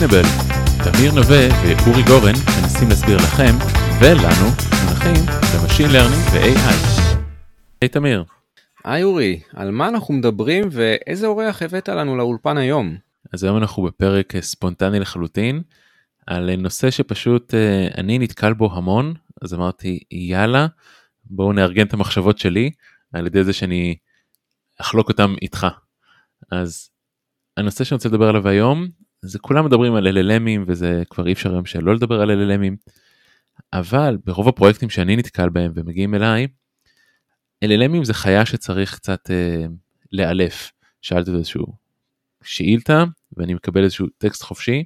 Explainable. 0.00 0.26
תמיר 0.84 1.12
נווה 1.14 1.48
ואורי 1.62 2.02
גורן 2.02 2.32
מנסים 2.62 2.88
להסביר 2.88 3.16
לכם 3.16 3.54
ולנו 4.00 4.46
מונחים 4.84 5.26
ב 5.54 5.59
machine 5.59 5.90
learning 5.90 6.24
ו-AI. 6.32 6.74
היי 7.80 7.88
תמיר. 7.88 8.24
היי 8.84 9.02
אורי, 9.02 9.40
על 9.54 9.70
מה 9.70 9.88
אנחנו 9.88 10.14
מדברים 10.14 10.68
ואיזה 10.70 11.26
אורח 11.26 11.62
הבאת 11.62 11.88
לנו 11.88 12.16
לאולפן 12.16 12.56
היום? 12.56 12.96
אז 13.32 13.44
היום 13.44 13.56
אנחנו 13.56 13.82
בפרק 13.82 14.40
ספונטני 14.40 15.00
לחלוטין 15.00 15.62
על 16.26 16.56
נושא 16.56 16.90
שפשוט 16.90 17.54
אה, 17.54 17.88
אני 17.98 18.18
נתקל 18.18 18.52
בו 18.52 18.72
המון 18.72 19.14
אז 19.42 19.54
אמרתי 19.54 20.00
יאללה 20.10 20.66
בואו 21.24 21.52
נארגן 21.52 21.86
את 21.86 21.92
המחשבות 21.92 22.38
שלי 22.38 22.70
על 23.12 23.26
ידי 23.26 23.44
זה 23.44 23.52
שאני 23.52 23.96
אחלוק 24.80 25.08
אותם 25.08 25.34
איתך. 25.42 25.66
אז 26.52 26.90
הנושא 27.56 27.84
שאני 27.84 27.96
רוצה 27.96 28.08
לדבר 28.08 28.28
עליו 28.28 28.48
היום 28.48 29.00
זה 29.22 29.38
כולם 29.38 29.64
מדברים 29.66 29.94
על 29.94 30.06
LLMים 30.06 30.64
וזה 30.66 31.02
כבר 31.10 31.26
אי 31.26 31.32
אפשר 31.32 31.50
היום 31.50 31.66
שלא 31.66 31.94
לדבר 31.94 32.20
על 32.20 32.30
LLMים. 32.30 32.90
אבל 33.72 34.18
ברוב 34.24 34.48
הפרויקטים 34.48 34.90
שאני 34.90 35.16
נתקל 35.16 35.48
בהם 35.48 35.72
ומגיעים 35.74 36.14
אליי, 36.14 36.46
LLMים 37.64 38.04
זה 38.04 38.14
חיה 38.14 38.46
שצריך 38.46 38.94
קצת 38.94 39.30
אה, 39.30 39.64
לאלף. 40.12 40.72
שאלתי 41.02 41.30
איזשהו 41.30 41.66
שאילתה 42.44 43.04
ואני 43.36 43.54
מקבל 43.54 43.84
איזשהו 43.84 44.06
טקסט 44.18 44.42
חופשי. 44.42 44.84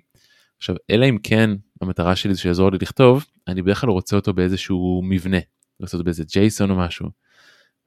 עכשיו 0.57 0.77
אלא 0.91 1.09
אם 1.09 1.19
כן 1.23 1.51
המטרה 1.81 2.17
שלי 2.17 2.35
זה 2.35 2.41
שיעזור 2.41 2.73
לי 2.73 2.79
לכתוב, 2.83 3.25
אני 3.49 3.63
בדרך 3.63 3.81
כלל 3.81 3.91
רוצה 3.91 4.17
אותו 4.17 4.33
באיזשהו 4.33 5.03
מבנה, 5.05 5.39
אותו 5.83 6.05
באיזה 6.05 6.25
ג'ייסון 6.33 6.71
או 6.71 6.77
משהו. 6.77 7.09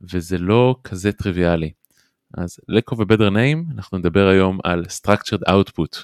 וזה 0.02 0.38
לא 0.38 0.76
כזה 0.84 1.12
טריוויאלי. 1.12 1.72
אז 2.38 2.60
לקו 2.68 2.98
ובדר 2.98 3.30
נעים 3.30 3.66
אנחנו 3.72 3.98
נדבר 3.98 4.28
היום 4.28 4.60
על 4.64 4.86
structured 4.86 5.50
output 5.50 6.04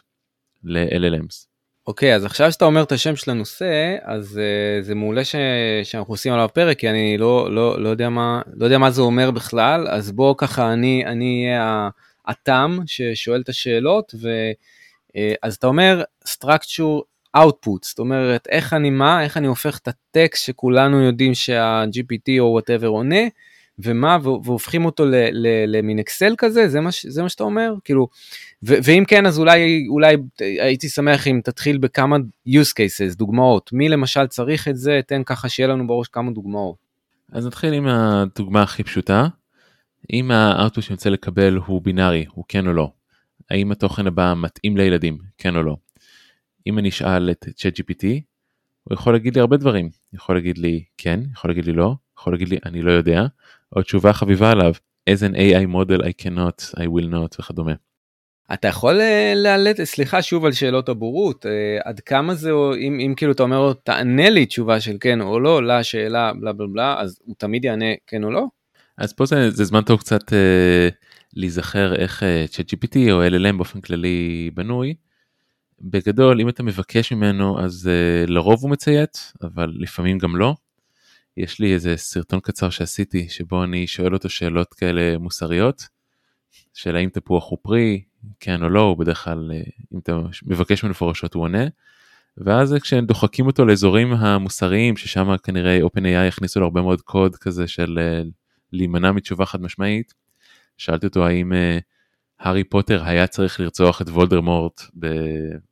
ל-LLMs. 0.64 1.54
אוקיי, 1.88 2.14
okay, 2.14 2.16
אז 2.16 2.26
עכשיו 2.26 2.52
שאתה 2.52 2.66
אומר 2.66 2.84
את 2.84 2.92
השם 2.92 3.16
של 3.16 3.32
הנושא, 3.32 3.96
אז 4.04 4.40
uh, 4.40 4.86
זה 4.86 4.96
מעולה 4.96 5.26
ש... 5.26 5.36
שאנחנו 5.84 6.14
עושים 6.14 6.34
עליו 6.34 6.50
פרק, 6.54 6.80
כי 6.80 6.90
אני 6.90 7.18
לא, 7.18 7.52
לא, 7.52 7.82
לא, 7.82 7.90
יודע 7.90 8.10
מה, 8.10 8.42
לא 8.54 8.66
יודע 8.66 8.78
מה 8.78 8.92
זה 8.92 9.02
אומר 9.02 9.32
בכלל, 9.32 9.88
אז 9.88 10.12
בוא 10.12 10.36
ככה, 10.38 10.74
אני 10.74 11.04
אהיה 11.48 11.90
התם 12.28 12.78
ששואל 12.86 13.42
את 13.42 13.50
השאלות, 13.50 14.16
ו... 14.22 14.30
uh, 15.10 15.14
אז 15.44 15.56
אתה 15.56 15.68
אומר 15.68 16.04
structure 16.28 17.02
output, 17.38 17.80
זאת 17.82 18.00
אומרת, 18.00 18.48
איך 18.48 18.74
אני 18.74 18.90
מה, 18.90 19.24
איך 19.24 19.38
אני 19.38 19.48
הופך 19.48 19.78
את 19.78 19.88
הטקסט 19.88 20.46
שכולנו 20.46 21.02
יודעים 21.02 21.34
שה-GPT 21.34 22.32
או 22.40 22.60
whatever 22.60 22.86
עונה, 22.86 23.22
ומה, 23.80 24.18
והופכים 24.24 24.86
אותו 24.86 25.06
למין 25.68 26.00
אקסל 26.00 26.36
כזה, 26.38 26.68
זה 26.68 26.82
מה, 26.82 26.90
זה 27.08 27.24
מה 27.24 27.30
שאתה 27.30 27.44
אומר? 27.44 27.74
כאילו, 27.84 28.08
ו, 28.64 28.74
ואם 28.84 29.04
כן, 29.08 29.26
אז 29.26 29.40
אולי, 29.40 29.86
אולי 29.90 30.16
הייתי 30.40 30.90
שמח 30.90 31.28
אם 31.28 31.40
תתחיל 31.44 31.78
בכמה 31.78 32.16
use 32.48 32.72
cases, 32.72 33.18
דוגמאות. 33.18 33.74
מי 33.74 33.90
למשל 33.90 34.28
צריך 34.28 34.68
את 34.68 34.78
זה, 34.78 35.00
תן 35.08 35.24
ככה 35.24 35.50
שיהיה 35.50 35.68
לנו 35.68 35.88
בראש 35.88 36.08
כמה 36.08 36.32
דוגמאות. 36.32 36.76
אז 37.32 37.48
נתחיל 37.48 37.74
עם 37.74 37.88
הדוגמה 37.88 38.62
הכי 38.64 38.84
פשוטה. 38.84 39.28
אם 40.14 40.32
האוטו 40.32 40.82
שאני 40.82 40.96
רוצה 40.96 41.10
לקבל 41.10 41.56
הוא 41.66 41.82
בינארי, 41.82 42.26
הוא 42.32 42.46
כן 42.48 42.68
או 42.68 42.74
לא. 42.74 42.92
האם 43.50 43.72
התוכן 43.72 44.08
הבא 44.08 44.34
מתאים 44.38 44.78
לילדים, 44.78 45.18
כן 45.38 45.56
או 45.56 45.64
לא. 45.64 45.78
אם 46.68 46.80
אני 46.80 46.90
אשאל 46.90 47.32
את 47.32 47.46
ChatGPT, 47.46 48.06
הוא 48.84 48.94
יכול 48.94 49.14
להגיד 49.14 49.36
לי 49.36 49.42
הרבה 49.42 49.58
דברים. 49.58 49.90
יכול 50.14 50.36
להגיד 50.36 50.58
לי 50.58 50.84
כן, 50.98 51.20
יכול 51.34 51.50
להגיד 51.52 51.66
לי 51.66 51.74
לא, 51.74 51.96
יכול 52.20 52.34
להגיד 52.34 52.50
לי 52.50 52.58
אני 52.66 52.82
לא 52.82 52.92
יודע, 52.92 53.26
או 53.76 53.82
תשובה 53.82 54.14
חביבה 54.14 54.52
עליו, 54.52 54.74
as 55.10 55.20
an 55.32 55.36
AI 55.36 55.68
model 55.74 56.02
I 56.02 56.26
cannot, 56.26 56.80
I 56.80 56.84
will 56.84 57.12
not 57.12 57.40
וכדומה. 57.40 57.74
אתה 58.54 58.68
יכול 58.68 59.02
אה, 59.02 59.34
לאלץ, 59.36 59.82
סליחה 59.82 60.22
שוב 60.22 60.46
על 60.46 60.52
שאלות 60.52 60.90
הבורות, 60.90 61.46
אה, 61.46 61.80
עד 61.84 62.00
כמה 62.00 62.36
זה, 62.36 62.52
אם, 62.80 63.00
אם 63.00 63.14
כאילו 63.18 63.32
אתה 63.32 63.44
אומר 63.44 63.74
תענה 63.74 64.30
לי 64.30 64.46
תשובה 64.46 64.80
של 64.80 64.98
כן 65.00 65.22
או 65.22 65.40
לא 65.40 65.64
לשאלה 65.64 66.34
בלה 66.34 66.54
בלה 66.54 66.68
בלה, 66.68 66.96
אז 67.00 67.20
הוא 67.26 67.36
תמיד 67.38 67.66
יענה 67.66 67.86
כן 68.08 68.24
או 68.24 68.32
לא? 68.32 68.46
אז 68.98 69.14
פה 69.14 69.26
זה, 69.26 69.50
זה 69.50 69.64
זמן 69.64 69.82
טוב 69.82 70.00
קצת 70.00 70.34
אה, 70.34 70.90
להיזכר 71.34 71.96
איך 71.96 72.24
אה, 72.24 72.46
ChatGPT 72.52 72.98
או 73.12 73.28
LLM 73.28 73.58
באופן 73.58 73.82
כללי 73.82 74.50
בנוי. 74.54 74.94
בגדול 75.82 76.42
אם 76.42 76.50
אתה 76.50 76.64
מבקש 76.64 77.14
ממנו 77.14 77.60
אז 77.60 77.90
אה, 77.92 78.26
לרוב 78.28 78.60
הוא 78.62 78.70
מציית 78.70 79.34
אבל 79.42 79.74
לפעמים 79.76 80.18
גם 80.18 80.36
לא. 80.36 80.56
יש 81.38 81.60
לי 81.60 81.74
איזה 81.74 81.98
סרטון 81.98 82.40
קצר 82.40 82.70
שעשיתי 82.70 83.30
שבו 83.30 83.64
אני 83.64 83.88
שואל 83.88 84.14
אותו 84.14 84.30
שאלות 84.30 84.74
כאלה 84.74 85.18
מוסריות. 85.18 85.88
של 86.74 86.96
האם 86.96 87.10
תפוח 87.10 87.50
הוא 87.50 87.58
פרי, 87.62 88.04
כן 88.40 88.64
או 88.64 88.70
לא, 88.70 88.82
הוא 88.82 88.98
בדרך 88.98 89.24
כלל, 89.24 89.52
אה, 89.54 89.62
אם 89.94 90.00
אתה 90.00 90.20
מבקש 90.46 90.84
מפורשות 90.84 91.34
הוא 91.34 91.44
עונה. 91.44 91.64
ואז 92.38 92.76
כשדוחקים 92.82 93.48
אותו 93.48 93.66
לאזורים 93.66 94.14
המוסריים, 94.14 94.98
ששם 94.98 95.36
כנראה 95.44 95.80
OpenAI 95.84 96.28
יכניסו 96.28 96.60
לו 96.60 96.66
הרבה 96.66 96.82
מאוד 96.82 97.02
קוד 97.02 97.36
כזה 97.36 97.68
של 97.68 98.00
אה, 98.02 98.22
להימנע 98.72 99.12
מתשובה 99.12 99.46
חד 99.46 99.62
משמעית, 99.62 100.14
שאלתי 100.78 101.06
אותו 101.06 101.26
האם 101.26 101.54
אה, 101.54 101.78
הארי 102.40 102.64
פוטר 102.64 103.04
היה 103.04 103.28
צריך 103.28 103.60
לרצוח 103.60 104.02
את 104.02 104.10
וולדרמורט 104.10 104.82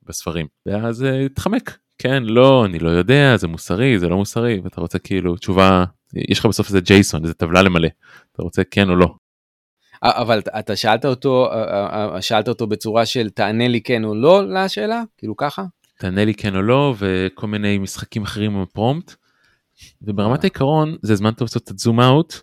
בספרים. 0.04 0.48
ואז 0.66 1.06
התחמק, 1.26 1.78
כן, 2.02 2.24
לא, 2.24 2.66
אני 2.66 2.80
לא 2.80 2.90
יודע, 2.90 3.38
זה 3.38 3.48
מוסרי, 3.48 4.00
זה 4.00 4.10
לא 4.10 4.18
מוסרי, 4.18 4.60
ואתה 4.64 4.82
רוצה 4.82 5.00
כאילו 5.00 5.36
תשובה, 5.36 5.86
יש 6.14 6.40
לך 6.40 6.46
בסוף 6.46 6.68
איזה 6.68 6.82
ג'ייסון, 6.82 7.24
איזה 7.24 7.34
טבלה 7.34 7.62
למלא, 7.62 7.88
אתה 8.32 8.44
רוצה 8.44 8.64
כן 8.72 8.90
או 8.90 8.96
לא. 8.96 9.16
אבל 10.04 10.40
אתה 10.60 10.76
שאלת 10.76 11.06
אותו, 11.06 11.50
שאלת 12.22 12.48
אותו 12.48 12.68
בצורה 12.68 13.06
של 13.06 13.30
תענה 13.30 13.68
לי 13.68 13.82
כן 13.82 14.04
או 14.04 14.16
לא 14.16 14.44
לשאלה? 14.54 15.04
כאילו 15.18 15.36
ככה? 15.36 15.64
תענה 16.00 16.26
לי 16.26 16.34
כן 16.34 16.56
או 16.56 16.62
לא, 16.62 16.96
וכל 16.98 17.48
מיני 17.48 17.78
משחקים 17.78 18.24
אחרים 18.24 18.62
בפרומפט. 18.62 19.16
וברמת 20.02 20.40
אה. 20.40 20.44
העיקרון 20.44 20.98
זה 21.02 21.16
זמן 21.16 21.32
טוב 21.32 21.46
לעשות 21.46 21.72
את 21.72 21.80
זום 21.80 22.00
אאוט, 22.00 22.36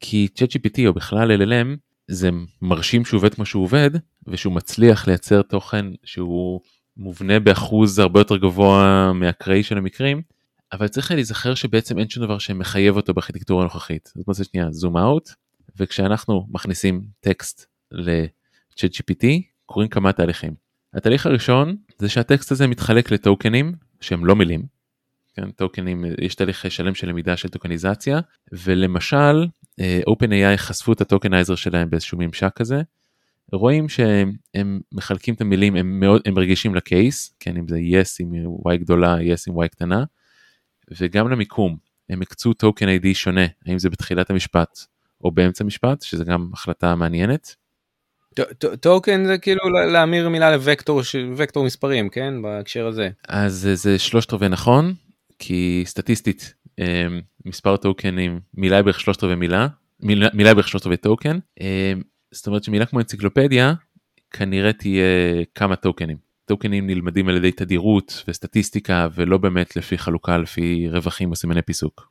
כי 0.00 0.28
ChatGPT 0.38 0.80
או 0.86 0.92
בכלל 0.92 1.42
LLM 1.42 1.76
זה 2.08 2.30
מרשים 2.62 3.04
שהוא 3.04 3.18
עובד 3.18 3.34
כמו 3.34 3.46
שהוא 3.46 3.64
עובד, 3.64 3.90
ושהוא 4.26 4.52
מצליח 4.52 5.06
לייצר 5.06 5.42
תוכן 5.42 5.86
שהוא 6.04 6.60
מובנה 6.96 7.40
באחוז 7.40 7.98
הרבה 7.98 8.20
יותר 8.20 8.36
גבוה 8.36 9.12
מהקראי 9.14 9.62
של 9.62 9.78
המקרים, 9.78 10.22
אבל 10.72 10.88
צריך 10.88 11.10
להיזכר 11.10 11.54
שבעצם 11.54 11.98
אין 11.98 12.08
שום 12.08 12.24
דבר 12.24 12.38
שמחייב 12.38 12.96
אותו 12.96 13.14
בארכיטקטורה 13.14 13.62
הנוכחית. 13.62 14.12
בוא 14.16 14.24
נעשה 14.28 14.44
שנייה 14.44 14.70
זום 14.70 14.96
אאוט, 14.96 15.30
וכשאנחנו 15.76 16.46
מכניסים 16.50 17.02
טקסט 17.20 17.66
ל-ChatGPT 17.92 19.26
קורים 19.66 19.88
כמה 19.88 20.12
תהליכים. 20.12 20.54
התהליך 20.94 21.26
הראשון 21.26 21.76
זה 21.98 22.08
שהטקסט 22.08 22.52
הזה 22.52 22.66
מתחלק 22.66 23.10
לטוקנים 23.10 23.72
שהם 24.00 24.26
לא 24.26 24.36
מילים. 24.36 24.62
כן, 25.36 25.50
token 25.50 25.84
ים, 25.84 26.04
יש 26.20 26.34
תהליך 26.34 26.70
שלם 26.70 26.94
של 26.94 27.08
למידה 27.08 27.36
של 27.36 27.48
טוקניזציה 27.48 28.20
ולמשל 28.52 29.46
אה, 29.80 30.00
OpenAI 30.10 30.56
חשפו 30.56 30.92
את 30.92 31.00
ה 31.00 31.05
tokenizer 31.05 31.54
שלהם 31.54 31.90
באיזשהו 31.90 32.18
ממשק 32.18 32.52
כזה. 32.56 32.82
רואים 33.52 33.88
שהם 33.88 34.80
מחלקים 34.92 35.34
את 35.34 35.40
המילים 35.40 35.76
הם 35.76 36.00
מאוד 36.00 36.22
הם 36.26 36.38
רגישים 36.38 36.74
ל 36.74 36.86
case 36.86 37.34
כן 37.40 37.56
אם 37.56 37.68
זה 37.68 37.76
yes 37.76 38.16
עם 38.20 38.32
y 38.68 38.76
גדולה 38.76 39.16
yes 39.18 39.44
עם 39.48 39.62
y 39.62 39.68
קטנה 39.68 40.04
וגם 40.90 41.28
למיקום 41.28 41.76
הם 42.08 42.22
הקצו 42.22 42.52
token 42.52 42.86
ID 42.88 43.14
שונה 43.14 43.46
האם 43.66 43.78
זה 43.78 43.90
בתחילת 43.90 44.30
המשפט 44.30 44.78
או 45.24 45.30
באמצע 45.30 45.64
משפט, 45.64 46.02
שזה 46.02 46.24
גם 46.24 46.50
החלטה 46.52 46.94
מעניינת. 46.94 47.54
token 48.80 49.24
זה 49.24 49.38
כאילו 49.38 49.60
להמיר 49.92 50.28
מילה 50.28 50.56
לוקטור 50.56 51.00
וקטור 51.36 51.64
מספרים 51.64 52.08
כן 52.08 52.42
בהקשר 52.42 52.86
הזה 52.86 53.08
אז 53.28 53.68
זה 53.74 53.98
שלושת 53.98 54.32
רבעי 54.32 54.48
נכון 54.48 54.94
כי 55.38 55.82
סטטיסטית 55.86 56.54
אמ, 56.78 57.20
מספר 57.44 57.76
טוקנים 57.76 58.40
מילה 58.54 58.82
בערך 58.82 59.00
שלושת 59.00 59.24
רבעי 59.24 59.36
מילה 59.36 59.68
מילה, 60.00 60.54
בערך 60.54 60.68
שלושת 60.68 60.86
רבעי 60.86 60.96
טוקן 60.96 61.38
זאת 62.34 62.46
אומרת 62.46 62.64
שמילה 62.64 62.86
כמו 62.86 62.98
אנציקלופדיה 62.98 63.74
כנראה 64.30 64.72
תהיה 64.72 65.04
כמה 65.54 65.76
טוקנים. 65.76 66.16
טוקנים 66.44 66.86
נלמדים 66.86 67.28
על 67.28 67.36
ידי 67.36 67.52
תדירות 67.52 68.24
וסטטיסטיקה 68.28 69.08
ולא 69.14 69.38
באמת 69.38 69.76
לפי 69.76 69.98
חלוקה 69.98 70.38
לפי 70.38 70.88
רווחים 70.90 71.30
או 71.30 71.36
סימני 71.36 71.62
פיסוק. 71.62 72.10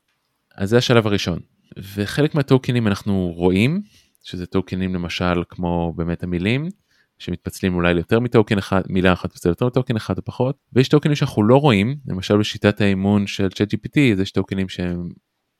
אז 0.56 0.70
זה 0.70 0.78
השלב 0.78 1.08
הראשון. 1.08 1.40
וחלק 1.96 2.36
מהטוקנים 2.36 2.88
אנחנו 2.88 3.34
רואים, 3.36 3.82
שזה 4.24 4.46
טוקנים 4.46 4.96
למשל 4.96 5.44
כמו 5.50 5.94
באמת 5.96 6.24
המילים, 6.24 6.70
שמתפצלים 7.18 7.76
אולי 7.76 7.94
ליותר 7.94 8.20
מטוקן 8.20 8.58
אחד, 8.58 8.82
מילה 8.90 9.14
אחת 9.14 9.26
מתפצלת 9.26 9.46
יותר 9.46 9.66
מטוקן 9.66 9.96
אחד 9.96 10.18
או 10.18 10.24
פחות, 10.24 10.58
ויש 10.74 10.88
טוקנים 10.88 11.16
שאנחנו 11.16 11.44
לא 11.44 11.58
רואים, 11.58 11.96
למשל 12.08 12.38
בשיטת 12.38 12.82
האימון 12.82 13.28
של 13.28 13.48
ChatGPT, 13.48 14.00
אז 14.14 14.20
יש 14.20 14.32
טוקנים 14.32 14.70
שהם 14.70 15.10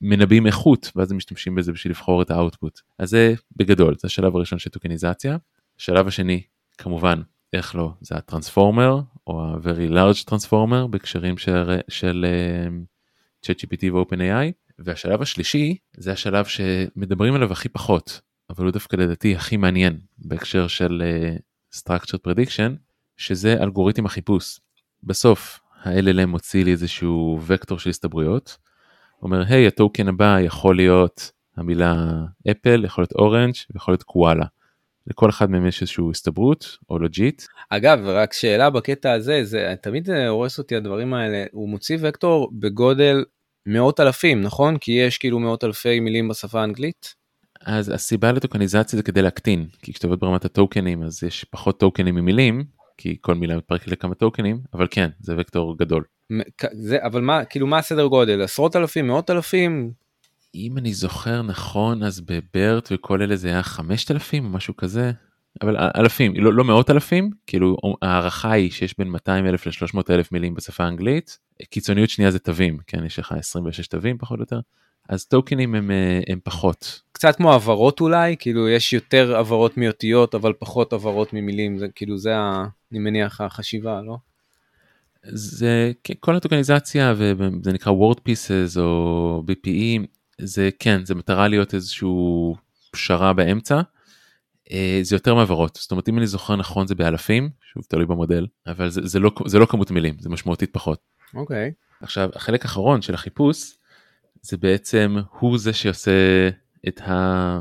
מנבאים 0.06 0.46
איכות, 0.46 0.92
ואז 0.96 1.10
הם 1.10 1.16
משתמשים 1.16 1.54
בזה 1.54 1.72
בשביל 1.72 1.90
לבחור 1.90 2.22
את 2.22 2.30
האוטפוט. 2.30 2.80
אז 2.98 3.10
זה 3.10 3.34
בגדול, 3.56 3.94
זה 3.98 4.06
השלב 4.06 4.36
הראשון 4.36 4.58
של 4.58 4.70
טוקניזציה. 4.70 5.36
השלב 5.78 6.06
השני, 6.08 6.42
כמובן, 6.78 7.22
איך 7.52 7.74
לא, 7.74 7.92
זה 8.00 8.14
הטרנספורמר, 8.14 9.00
או 9.26 9.42
ה-very 9.42 9.92
large 9.92 10.30
transformer 10.30 10.86
בהקשרים 10.90 11.38
של, 11.38 11.78
של 11.88 12.26
uh, 12.26 13.46
ChatGPT 13.46 13.92
ו-OpenAI. 13.92 14.52
והשלב 14.78 15.22
השלישי 15.22 15.76
זה 15.96 16.12
השלב 16.12 16.44
שמדברים 16.44 17.34
עליו 17.34 17.52
הכי 17.52 17.68
פחות, 17.68 18.20
אבל 18.50 18.64
הוא 18.64 18.72
דווקא 18.72 18.96
לדעתי 18.96 19.36
הכי 19.36 19.56
מעניין 19.56 20.00
בהקשר 20.18 20.66
של 20.66 21.02
uh, 21.02 21.78
structured 21.78 22.28
prediction, 22.28 22.72
שזה 23.16 23.62
אלגוריתם 23.62 24.06
החיפוש. 24.06 24.60
בסוף 25.02 25.60
ה-LLM 25.82 26.26
מוציא 26.26 26.64
לי 26.64 26.70
איזשהו 26.70 27.40
וקטור 27.46 27.78
של 27.78 27.90
הסתברויות, 27.90 28.58
אומר 29.24 29.42
היי 29.48 29.66
הטוקן 29.66 30.08
הבא 30.08 30.40
יכול 30.40 30.76
להיות 30.76 31.30
המילה 31.56 31.94
אפל, 32.50 32.84
יכול 32.84 33.02
להיות 33.02 33.12
אורנג' 33.12 33.54
ויכול 33.74 33.92
להיות 33.92 34.02
קואלה. 34.02 34.44
לכל 35.06 35.30
אחד 35.30 35.50
מהם 35.50 35.66
יש 35.66 35.82
איזושהי 35.82 36.04
הסתברות 36.10 36.78
או 36.90 36.98
לוג'יט. 36.98 37.42
אגב 37.70 37.98
רק 38.04 38.32
שאלה 38.32 38.70
בקטע 38.70 39.12
הזה 39.12 39.44
זה 39.44 39.74
תמיד 39.82 40.10
הורס 40.10 40.58
אותי 40.58 40.76
הדברים 40.76 41.14
האלה 41.14 41.44
הוא 41.52 41.68
מוציא 41.68 41.98
וקטור 42.00 42.50
בגודל 42.52 43.24
מאות 43.66 44.00
אלפים 44.00 44.42
נכון 44.42 44.78
כי 44.78 44.92
יש 44.92 45.18
כאילו 45.18 45.38
מאות 45.38 45.64
אלפי 45.64 46.00
מילים 46.00 46.28
בשפה 46.28 46.60
האנגלית. 46.60 47.14
אז 47.60 47.88
הסיבה 47.88 48.32
לטוקניזציה 48.32 48.96
זה 48.96 49.02
כדי 49.02 49.22
להקטין 49.22 49.66
כי 49.82 49.92
כשאתה 49.92 50.06
עובד 50.06 50.20
ברמת 50.20 50.44
הטוקנים 50.44 51.02
אז 51.02 51.22
יש 51.22 51.44
פחות 51.44 51.80
טוקנים 51.80 52.14
ממילים 52.14 52.64
כי 52.98 53.16
כל 53.20 53.34
מילה 53.34 53.56
מתפרקת 53.56 53.88
לכמה 53.88 54.14
טוקנים 54.14 54.60
אבל 54.74 54.86
כן 54.90 55.08
זה 55.20 55.34
וקטור 55.38 55.78
גדול. 55.78 56.04
זה 56.72 56.98
אבל 57.02 57.20
מה 57.20 57.44
כאילו 57.44 57.66
מה 57.66 57.78
הסדר 57.78 58.06
גודל 58.06 58.42
עשרות 58.42 58.76
אלפים 58.76 59.06
מאות 59.06 59.30
אלפים. 59.30 59.92
אם 60.54 60.78
אני 60.78 60.94
זוכר 60.94 61.42
נכון 61.42 62.02
אז 62.02 62.20
בברט 62.20 62.88
וכל 62.92 63.22
אלה 63.22 63.36
זה 63.36 63.48
היה 63.48 63.62
5,000 63.62 64.44
או 64.44 64.50
משהו 64.50 64.76
כזה 64.76 65.12
אבל 65.62 65.76
אלפים 65.96 66.34
לא, 66.36 66.52
לא 66.52 66.64
מאות 66.64 66.90
אלפים 66.90 67.30
כאילו 67.46 67.76
ההערכה 68.02 68.52
היא 68.52 68.70
שיש 68.70 68.98
בין 68.98 69.08
200 69.08 69.46
אלף 69.46 69.66
ל-300 69.66 70.00
אלף 70.10 70.32
מילים 70.32 70.54
בשפה 70.54 70.84
האנגלית 70.84 71.38
קיצוניות 71.70 72.10
שנייה 72.10 72.30
זה 72.30 72.38
תווים 72.38 72.78
כן 72.86 73.04
יש 73.04 73.18
לך 73.18 73.32
26 73.32 73.86
תווים 73.86 74.18
פחות 74.18 74.38
או 74.38 74.42
יותר 74.42 74.60
אז 75.08 75.26
טוקנים 75.26 75.74
הם, 75.74 75.90
אה, 75.90 76.20
הם 76.28 76.38
פחות. 76.44 77.00
קצת 77.12 77.36
כמו 77.36 77.54
הבהרות 77.54 78.00
אולי 78.00 78.36
כאילו 78.38 78.68
יש 78.68 78.92
יותר 78.92 79.36
הבהרות 79.36 79.76
מאותיות 79.76 80.34
אבל 80.34 80.52
פחות 80.58 80.92
הבהרות 80.92 81.32
ממילים 81.32 81.78
זה 81.78 81.86
כאילו 81.94 82.18
זה 82.18 82.36
ה, 82.36 82.64
אני 82.92 82.98
מניח 82.98 83.40
החשיבה 83.40 84.00
לא? 84.02 84.16
זה 85.28 85.92
כן, 86.04 86.14
כל 86.20 86.36
הטוקניזציה 86.36 87.14
וזה 87.16 87.72
נקרא 87.72 87.92
word 87.92 88.18
pieces 88.18 88.80
או 88.80 89.42
BPE 89.50 90.06
זה 90.38 90.70
כן 90.78 91.04
זה 91.04 91.14
מטרה 91.14 91.48
להיות 91.48 91.74
איזשהו 91.74 92.56
פשרה 92.90 93.32
באמצע. 93.32 93.80
אה, 94.72 95.00
זה 95.02 95.16
יותר 95.16 95.34
מעברות 95.34 95.78
זאת 95.82 95.90
אומרת 95.90 96.08
אם 96.08 96.18
אני 96.18 96.26
זוכר 96.26 96.56
נכון 96.56 96.86
זה 96.86 96.94
באלפים 96.94 97.50
שוב 97.72 97.84
תלוי 97.88 98.06
במודל 98.06 98.46
אבל 98.66 98.90
זה, 98.90 99.00
זה 99.04 99.18
לא 99.18 99.30
זה 99.46 99.58
לא 99.58 99.66
כמות 99.66 99.90
מילים 99.90 100.16
זה 100.18 100.28
משמעותית 100.28 100.70
פחות. 100.72 100.98
אוקיי. 101.34 101.72
Okay. 101.74 102.04
עכשיו 102.04 102.30
החלק 102.34 102.62
האחרון 102.62 103.02
של 103.02 103.14
החיפוש 103.14 103.74
זה 104.42 104.56
בעצם 104.56 105.16
הוא 105.38 105.58
זה 105.58 105.72
שעושה 105.72 106.48
את 106.88 107.00
ה... 107.00 107.60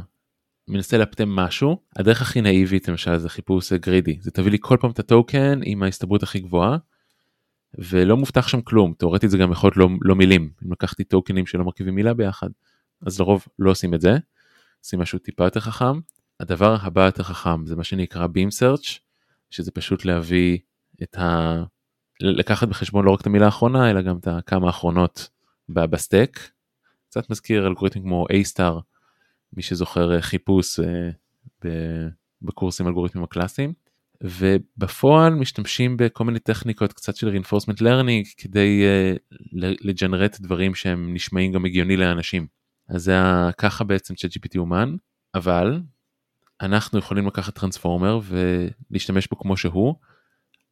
מנסה 0.67 0.97
לאפטם 0.97 1.29
משהו 1.29 1.77
הדרך 1.95 2.21
הכי 2.21 2.41
נאיבית 2.41 2.87
למשל 2.87 3.17
זה 3.17 3.29
חיפוש 3.29 3.73
גרידי 3.73 4.17
זה 4.21 4.31
תביא 4.31 4.51
לי 4.51 4.57
כל 4.61 4.77
פעם 4.81 4.91
את 4.91 4.99
הטוקן 4.99 5.59
עם 5.63 5.83
ההסתברות 5.83 6.23
הכי 6.23 6.39
גבוהה. 6.39 6.77
ולא 7.77 8.17
מובטח 8.17 8.47
שם 8.47 8.61
כלום. 8.61 8.93
תאורטית 8.97 9.29
זה 9.29 9.37
גם 9.37 9.51
יכול 9.51 9.67
להיות 9.67 9.77
לא, 9.77 9.89
לא 10.01 10.15
מילים. 10.15 10.49
אם 10.65 10.71
לקחתי 10.71 11.03
טוקנים 11.03 11.45
שלא 11.45 11.63
מרכיבים 11.63 11.95
מילה 11.95 12.13
ביחד 12.13 12.49
אז 13.05 13.19
לרוב 13.19 13.45
לא 13.59 13.71
עושים 13.71 13.93
את 13.93 14.01
זה. 14.01 14.17
עושים 14.79 14.99
משהו 14.99 15.19
טיפה 15.19 15.43
יותר 15.43 15.59
חכם. 15.59 15.99
הדבר 16.39 16.77
הבא 16.81 17.05
יותר 17.05 17.23
חכם 17.23 17.65
זה 17.65 17.75
מה 17.75 17.83
שנקרא 17.83 18.27
Beam 18.27 18.49
Search 18.59 18.99
שזה 19.49 19.71
פשוט 19.71 20.05
להביא 20.05 20.57
את 21.03 21.17
ה... 21.17 21.63
לקחת 22.21 22.67
בחשבון 22.67 23.05
לא 23.05 23.11
רק 23.11 23.21
את 23.21 23.25
המילה 23.25 23.45
האחרונה 23.45 23.91
אלא 23.91 24.01
גם 24.01 24.17
את 24.17 24.27
הכמה 24.27 24.67
האחרונות 24.67 25.29
ב 25.69 25.81
stack. 25.81 26.49
קצת 27.09 27.29
מזכיר 27.29 27.67
אלגוריתם 27.67 28.01
כמו 28.01 28.25
A-Star 28.31 28.81
מי 29.53 29.61
שזוכר 29.61 30.21
חיפוש 30.21 30.79
אה, 30.79 31.09
בקורסים 32.41 32.87
אלגוריתמים 32.87 33.23
הקלאסיים 33.23 33.73
ובפועל 34.23 35.35
משתמשים 35.35 35.97
בכל 35.97 36.23
מיני 36.23 36.39
טכניקות 36.39 36.93
קצת 36.93 37.15
של 37.15 37.35
reinforcement 37.35 37.79
learning 37.81 38.33
כדי 38.37 38.83
uh, 38.83 39.39
ל 39.81 39.88
generate 39.88 40.39
דברים 40.39 40.75
שהם 40.75 41.13
נשמעים 41.13 41.51
גם 41.51 41.65
הגיוני 41.65 41.97
לאנשים. 41.97 42.47
אז 42.89 43.03
זה 43.03 43.15
ככה 43.57 43.83
בעצם 43.83 44.13
ChatGPT 44.13 44.57
אומן, 44.57 44.95
אבל 45.35 45.81
אנחנו 46.61 46.99
יכולים 46.99 47.27
לקחת 47.27 47.55
טרנספורמר 47.55 48.19
ולהשתמש 48.23 49.27
בו 49.27 49.39
כמו 49.39 49.57
שהוא, 49.57 49.95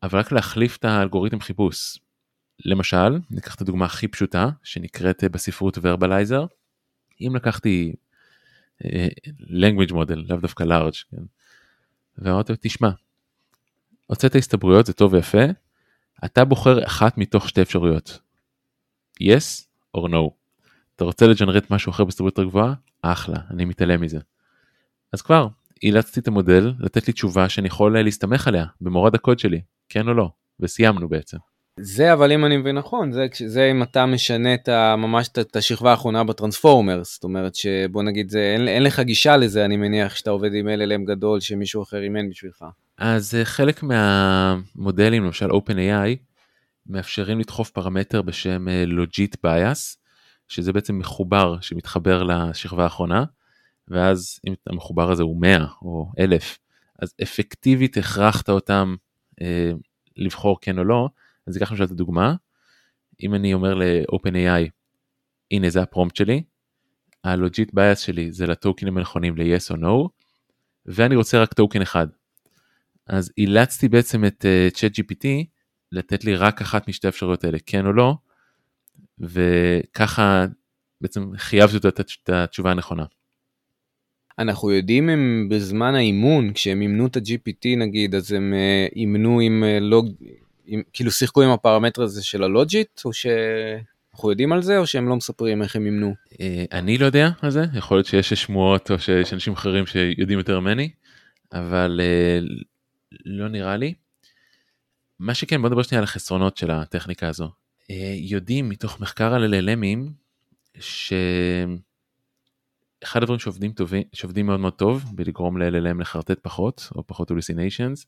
אבל 0.03 0.19
רק 0.19 0.31
להחליף 0.31 0.77
את 0.77 0.85
האלגוריתם 0.85 1.39
חיפוש. 1.39 1.97
למשל, 2.65 3.19
ניקח 3.29 3.55
את 3.55 3.61
הדוגמה 3.61 3.85
הכי 3.85 4.07
פשוטה 4.07 4.49
שנקראת 4.63 5.23
בספרות 5.23 5.77
verbalizer. 5.77 6.47
אם 7.21 7.35
לקחתי 7.35 7.93
uh, 8.83 8.85
language 9.39 9.91
model, 9.91 10.15
לאו 10.15 10.37
דווקא 10.37 10.63
large, 10.63 11.03
כן? 11.11 11.23
ואמרתי 12.17 12.51
לו, 12.51 12.57
תשמע, 12.61 12.89
הוצאת 14.11 14.35
הסתברויות 14.35 14.85
זה 14.85 14.93
טוב 14.93 15.13
ויפה, 15.13 15.45
אתה 16.25 16.45
בוחר 16.45 16.85
אחת 16.85 17.17
מתוך 17.17 17.49
שתי 17.49 17.61
אפשרויות. 17.61 18.19
yes 19.23 19.65
or 19.97 20.07
no. 20.07 20.29
אתה 20.95 21.03
רוצה 21.03 21.27
לג'נרט 21.27 21.71
משהו 21.71 21.89
אחר 21.89 22.03
בהסתברות 22.03 22.37
יותר 22.37 22.49
גבוהה? 22.49 22.73
אחלה, 23.01 23.37
אני 23.51 23.65
מתעלם 23.65 24.01
מזה. 24.01 24.19
אז 25.13 25.21
כבר, 25.21 25.47
אילצתי 25.83 26.19
את 26.19 26.27
המודל 26.27 26.73
לתת 26.79 27.07
לי 27.07 27.13
תשובה 27.13 27.49
שאני 27.49 27.67
יכול 27.67 28.03
להסתמך 28.03 28.47
עליה 28.47 28.65
במורד 28.81 29.15
הקוד 29.15 29.39
שלי, 29.39 29.61
כן 29.89 30.07
או 30.07 30.13
לא, 30.13 30.29
וסיימנו 30.59 31.09
בעצם. 31.09 31.37
זה 31.79 32.13
אבל 32.13 32.31
אם 32.31 32.45
אני 32.45 32.57
מבין 32.57 32.77
נכון 32.77 33.11
זה 33.11 33.27
זה 33.45 33.71
אם 33.71 33.83
אתה 33.83 34.05
משנה 34.05 34.53
את 34.53 34.69
ה, 34.69 34.95
ממש 34.95 35.29
את 35.29 35.55
השכבה 35.55 35.91
האחרונה 35.91 36.23
בטרנספורמר 36.23 37.03
זאת 37.03 37.23
אומרת 37.23 37.55
שבוא 37.55 38.03
נגיד 38.03 38.29
זה 38.29 38.39
אין, 38.39 38.67
אין 38.67 38.83
לך 38.83 38.99
גישה 38.99 39.37
לזה 39.37 39.65
אני 39.65 39.77
מניח 39.77 40.15
שאתה 40.15 40.29
עובד 40.29 40.53
עם 40.53 40.67
LLM 40.67 41.07
גדול 41.07 41.39
שמישהו 41.39 41.83
אחר 41.83 42.01
אימן 42.03 42.29
בשבילך. 42.29 42.65
אז 43.03 43.35
אה, 43.35 43.45
חלק 43.45 43.83
מהמודלים 43.83 45.23
למשל 45.23 45.49
OpenAI 45.49 46.17
מאפשרים 46.85 47.39
לדחוף 47.39 47.69
פרמטר 47.69 48.21
בשם 48.21 48.67
אה, 48.67 48.83
Logit 48.87 49.35
Bias 49.45 49.97
שזה 50.47 50.73
בעצם 50.73 50.99
מחובר 50.99 51.61
שמתחבר 51.61 52.23
לשכבה 52.23 52.83
האחרונה 52.83 53.23
ואז 53.87 54.39
אם 54.47 54.53
המחובר 54.67 55.11
הזה 55.11 55.23
הוא 55.23 55.41
100 55.41 55.65
או 55.81 56.11
1000 56.19 56.59
אז 56.99 57.13
אפקטיבית 57.23 57.97
הכרחת 57.97 58.49
אותם 58.49 58.95
אה, 59.41 59.71
לבחור 60.17 60.57
כן 60.61 60.79
או 60.79 60.83
לא 60.83 61.09
אז 61.47 61.57
אקח 61.57 61.71
למשל 61.71 61.83
את 61.83 61.91
הדוגמה, 61.91 62.35
אם 63.23 63.35
אני 63.35 63.53
אומר 63.53 63.73
ל-OpenAI, 63.73 64.69
הנה 65.51 65.69
זה 65.69 65.81
ה 65.81 65.86
prompt 65.86 66.15
שלי, 66.15 66.43
ה 67.23 67.32
logit 67.32 67.73
bias 67.73 67.99
שלי 67.99 68.31
זה 68.31 68.47
ל 68.47 68.54
token 68.54 68.85
ים 68.85 68.97
הנכונים 68.97 69.37
ל-yes 69.37 69.71
או 69.71 69.75
no, 69.75 70.09
ואני 70.85 71.15
רוצה 71.15 71.41
רק 71.41 71.53
token 71.53 71.81
אחד. 71.81 72.07
אז 73.11 73.31
אילצתי 73.37 73.87
בעצם 73.87 74.25
את 74.25 74.45
uh, 74.45 74.77
ChatGPT 74.77 75.27
לתת 75.91 76.23
לי 76.23 76.35
רק 76.35 76.61
אחת 76.61 76.87
משתי 76.87 77.07
האפשרויות 77.07 77.43
האלה, 77.43 77.57
כן 77.65 77.85
או 77.85 77.93
לא, 77.93 78.13
וככה 79.19 80.45
בעצם 81.01 81.31
חייבתי 81.37 81.75
אותו 81.75 81.89
את 81.89 82.29
התשובה 82.29 82.71
הנכונה. 82.71 83.05
אנחנו 84.39 84.71
יודעים 84.71 85.09
אם 85.09 85.47
בזמן 85.49 85.95
האימון, 85.95 86.53
כשהם 86.53 86.81
אימנו 86.81 87.07
את 87.07 87.17
ה-GPT 87.17 87.77
נגיד, 87.77 88.15
אז 88.15 88.31
הם 88.31 88.53
uh, 88.53 88.95
אימנו 88.95 89.39
עם 89.39 89.63
uh, 89.63 89.83
לוג, 89.83 90.09
עם, 90.65 90.81
כאילו 90.93 91.11
שיחקו 91.11 91.41
עם 91.41 91.49
הפרמטר 91.49 92.03
הזה 92.03 92.23
של 92.23 92.43
הלוג'יט, 92.43 93.01
או 93.05 93.13
שאנחנו 93.13 94.29
יודעים 94.29 94.53
על 94.53 94.61
זה, 94.61 94.77
או 94.77 94.87
שהם 94.87 95.09
לא 95.09 95.15
מספרים 95.15 95.61
איך 95.61 95.75
הם 95.75 95.85
אימנו? 95.85 96.13
אה, 96.41 96.65
אני 96.71 96.97
לא 96.97 97.05
יודע 97.05 97.29
על 97.41 97.49
זה, 97.49 97.65
יכול 97.73 97.97
להיות 97.97 98.07
שיש 98.07 98.33
שמועות 98.33 98.91
או 98.91 98.99
שיש 98.99 99.33
אנשים 99.33 99.53
אחרים 99.53 99.85
שיודעים 99.85 100.39
יותר 100.39 100.59
ממני, 100.59 100.89
אבל 101.53 102.01
אה, 102.03 102.39
לא 103.25 103.49
נראה 103.49 103.77
לי. 103.77 103.93
מה 105.19 105.33
שכן, 105.33 105.61
בוא 105.61 105.69
נדבר 105.69 105.83
שנייה 105.83 105.99
על 105.99 106.03
החסרונות 106.03 106.57
של 106.57 106.71
הטכניקה 106.71 107.27
הזו. 107.27 107.49
אה, 107.89 108.15
יודעים 108.17 108.69
מתוך 108.69 108.99
מחקר 108.99 109.33
על 109.33 109.53
LLMים, 109.53 110.11
שאחד 110.79 111.79
הדברים 113.23 113.39
שעובדים, 113.39 113.71
טובים, 113.71 114.03
שעובדים 114.13 114.45
מאוד 114.45 114.59
מאוד 114.59 114.73
טוב 114.73 115.03
בלגרום 115.15 115.57
ל-LLM 115.57 116.01
לחרטט 116.01 116.39
פחות 116.41 116.89
או 116.95 117.07
פחות 117.07 117.29
הוליסיניישנס 117.29 118.05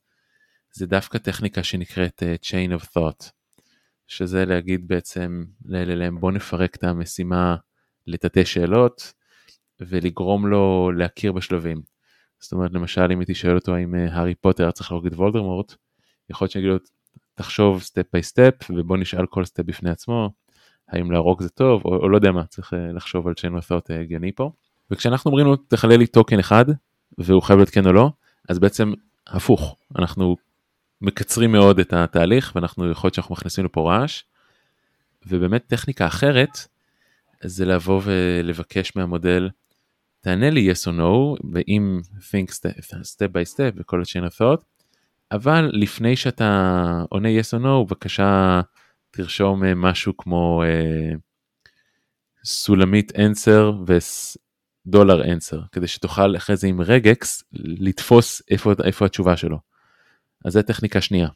זה 0.73 0.85
דווקא 0.85 1.17
טכניקה 1.17 1.63
שנקראת 1.63 2.23
uh, 2.23 2.45
chain 2.45 2.81
of 2.81 2.85
thought, 2.85 3.29
שזה 4.07 4.45
להגיד 4.45 4.87
בעצם 4.87 5.43
ל-LLM 5.65 6.19
בוא 6.19 6.31
נפרק 6.31 6.75
את 6.75 6.83
המשימה 6.83 7.55
לתתי 8.07 8.45
שאלות 8.45 9.13
ולגרום 9.79 10.47
לו 10.47 10.91
להכיר 10.91 11.31
בשלבים. 11.31 11.92
זאת 12.43 12.51
אומרת 12.51 12.73
למשל 12.73 13.11
אם 13.11 13.19
הייתי 13.19 13.35
שואל 13.35 13.55
אותו 13.55 13.75
האם 13.75 13.95
אה, 13.95 14.13
הארי 14.13 14.35
פוטר 14.35 14.71
צריך 14.71 14.91
להרוג 14.91 15.05
את 15.05 15.13
וולדמורט, 15.13 15.75
יכול 16.29 16.45
להיות 16.45 16.51
שאני 16.51 16.61
אגיד 16.61 16.71
לו 16.71 16.79
תחשוב 17.35 17.81
step 17.81 18.05
by 18.13 18.23
step 18.23 18.53
ובוא 18.69 18.97
נשאל 18.97 19.25
כל 19.25 19.45
step 19.45 19.63
בפני 19.63 19.89
עצמו, 19.89 20.29
האם 20.89 21.11
להרוג 21.11 21.41
זה 21.41 21.49
טוב 21.49 21.81
או, 21.85 21.95
או 21.95 22.09
לא 22.09 22.17
יודע 22.17 22.31
מה, 22.31 22.45
צריך 22.45 22.73
uh, 22.73 22.75
לחשוב 22.95 23.27
על 23.27 23.33
chain 23.39 23.61
of 23.61 23.65
thought 23.67 23.93
הגיוני 23.93 24.31
פה. 24.31 24.51
וכשאנחנו 24.91 25.31
אומרים 25.31 25.47
לו 25.47 25.55
תחולל 25.55 25.97
לי 25.97 26.07
token 26.07 26.39
אחד 26.39 26.65
והוא 27.17 27.41
חייב 27.41 27.59
להיות 27.59 27.69
כן 27.69 27.85
או 27.85 27.93
לא, 27.93 28.11
אז 28.49 28.59
בעצם 28.59 28.93
הפוך, 29.27 29.75
אנחנו 29.99 30.35
מקצרים 31.01 31.51
מאוד 31.51 31.79
את 31.79 31.93
התהליך 31.93 32.51
ואנחנו 32.55 32.91
יכול 32.91 33.07
להיות 33.07 33.13
שאנחנו 33.13 33.33
מכניסים 33.33 33.65
לפה 33.65 33.91
רעש. 33.91 34.23
ובאמת 35.27 35.67
טכניקה 35.67 36.07
אחרת 36.07 36.57
זה 37.43 37.65
לבוא 37.65 38.01
ולבקש 38.03 38.95
מהמודל 38.95 39.49
תענה 40.23 40.49
לי 40.49 40.71
yes 40.71 40.87
or 40.87 40.97
no 40.99 41.41
ואם 41.53 41.99
think 42.19 42.51
step, 42.51 42.79
step 42.83 43.31
by 43.33 43.55
step 43.55 43.73
וכל 43.75 44.01
ה-chain 44.01 44.29
of 44.29 44.35
thought 44.35 44.63
אבל 45.31 45.69
לפני 45.73 46.15
שאתה 46.15 47.03
עונה 47.09 47.29
yes 47.29 47.59
or 47.59 47.63
no, 47.63 47.85
בבקשה 47.87 48.61
תרשום 49.11 49.63
אה, 49.63 49.75
משהו 49.75 50.17
כמו 50.17 50.63
uh, 50.63 51.17
סולמית 52.45 53.11
answer 53.11 53.91
ודולר 54.87 55.23
answer, 55.23 55.57
כדי 55.71 55.87
שתוכל 55.87 56.35
אחרי 56.35 56.55
זה 56.55 56.67
עם 56.67 56.81
רגקס 56.81 57.43
לתפוס 57.53 58.41
איפה, 58.49 58.71
איפה 58.83 59.05
התשובה 59.05 59.37
שלו. 59.37 59.59
אז 60.45 60.53
זה 60.53 60.63
טכניקה 60.63 61.01
שנייה. 61.01 61.27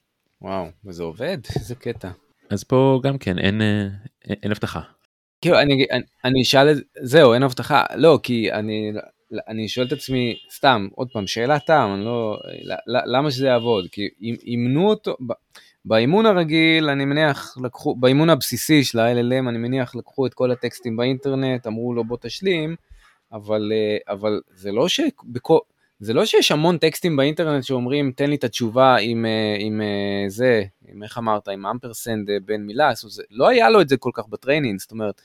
וואו, 0.42 0.68
וזה 0.86 1.04
עובד? 1.04 1.38
איזה 1.56 1.76
קטע. 1.76 2.12
אז 2.50 2.64
פה 2.64 3.00
גם 3.04 3.18
כן, 3.18 3.40
אין, 3.40 3.62
אין, 3.62 4.36
אין 4.44 4.52
הבטחה. 4.52 4.82
כאילו, 5.42 5.60
אני, 5.60 5.86
אני, 5.92 6.04
אני 6.26 6.42
אשאל 6.42 6.72
את 6.72 6.78
זהו, 7.02 7.34
אין 7.34 7.44
הבטחה. 7.44 7.84
לא, 7.96 8.20
כי 8.24 8.52
אני, 8.52 8.92
אני 9.48 9.68
שואל 9.68 9.88
את 9.88 9.92
עצמי, 9.92 10.36
סתם, 10.56 10.88
עוד 10.96 11.08
פעם, 11.14 11.28
שאלת 11.28 11.66
תם, 11.66 11.92
אני 11.96 12.06
לא, 12.06 12.38
למה 12.86 13.32
שזה 13.32 13.48
יעבוד? 13.48 13.88
כי 13.92 14.10
אימנו 14.22 14.90
אותו, 14.90 15.18
באימון 15.86 16.26
הרגיל, 16.26 16.90
אני 16.90 17.06
מניח, 17.06 17.58
לקחו, 17.64 17.96
באימון 17.96 18.30
הבסיסי 18.30 18.84
של 18.84 19.00
ה-LLM, 19.00 19.50
אני 19.50 19.58
מניח, 19.58 19.96
לקחו 19.96 20.26
את 20.26 20.34
כל 20.34 20.52
הטקסטים 20.52 20.98
באינטרנט, 20.98 21.68
אמרו 21.68 21.94
לו 21.94 22.04
בוא 22.04 22.18
תשלים, 22.22 22.76
אבל, 23.32 23.72
אה, 23.74 24.14
אבל 24.14 24.42
זה 24.56 24.72
לא 24.72 24.88
שבכל... 24.88 25.58
זה 26.00 26.14
לא 26.14 26.26
שיש 26.26 26.52
המון 26.52 26.78
טקסטים 26.78 27.16
באינטרנט 27.16 27.64
שאומרים 27.64 28.12
תן 28.16 28.30
לי 28.30 28.36
את 28.36 28.44
התשובה 28.44 28.96
עם, 28.96 29.26
אה, 29.26 29.56
עם 29.60 29.82
אה, 29.82 30.30
זה, 30.30 30.64
עם 30.88 31.04
איך 31.04 31.18
אמרת, 31.18 31.48
עם 31.48 31.66
ampersand 31.66 32.30
בין 32.46 32.66
מילה, 32.66 32.92
זה, 32.96 33.24
לא 33.32 33.48
היה 33.48 33.70
לו 33.70 33.82
את 33.82 33.90
זה 33.90 33.98
כל 33.98 34.12
כך 34.14 34.24
ב 34.30 34.35
training, 34.35 34.80
זאת 34.80 34.92
אומרת, 34.92 35.22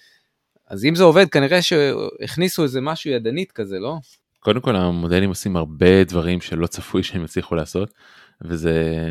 אז 0.69 0.85
אם 0.85 0.95
זה 0.95 1.05
עובד 1.05 1.29
כנראה 1.29 1.63
שהכניסו 1.63 2.63
איזה 2.63 2.81
משהו 2.81 3.11
ידנית 3.11 3.53
כזה, 3.53 3.79
לא? 3.79 3.97
קודם 4.41 4.61
כל 4.61 4.77
המודלים 4.77 5.29
עושים 5.29 5.57
הרבה 5.57 6.05
דברים 6.05 6.41
שלא 6.41 6.67
צפוי 6.67 7.03
שהם 7.03 7.25
יצליחו 7.25 7.55
לעשות, 7.55 7.95
וזה 8.45 9.09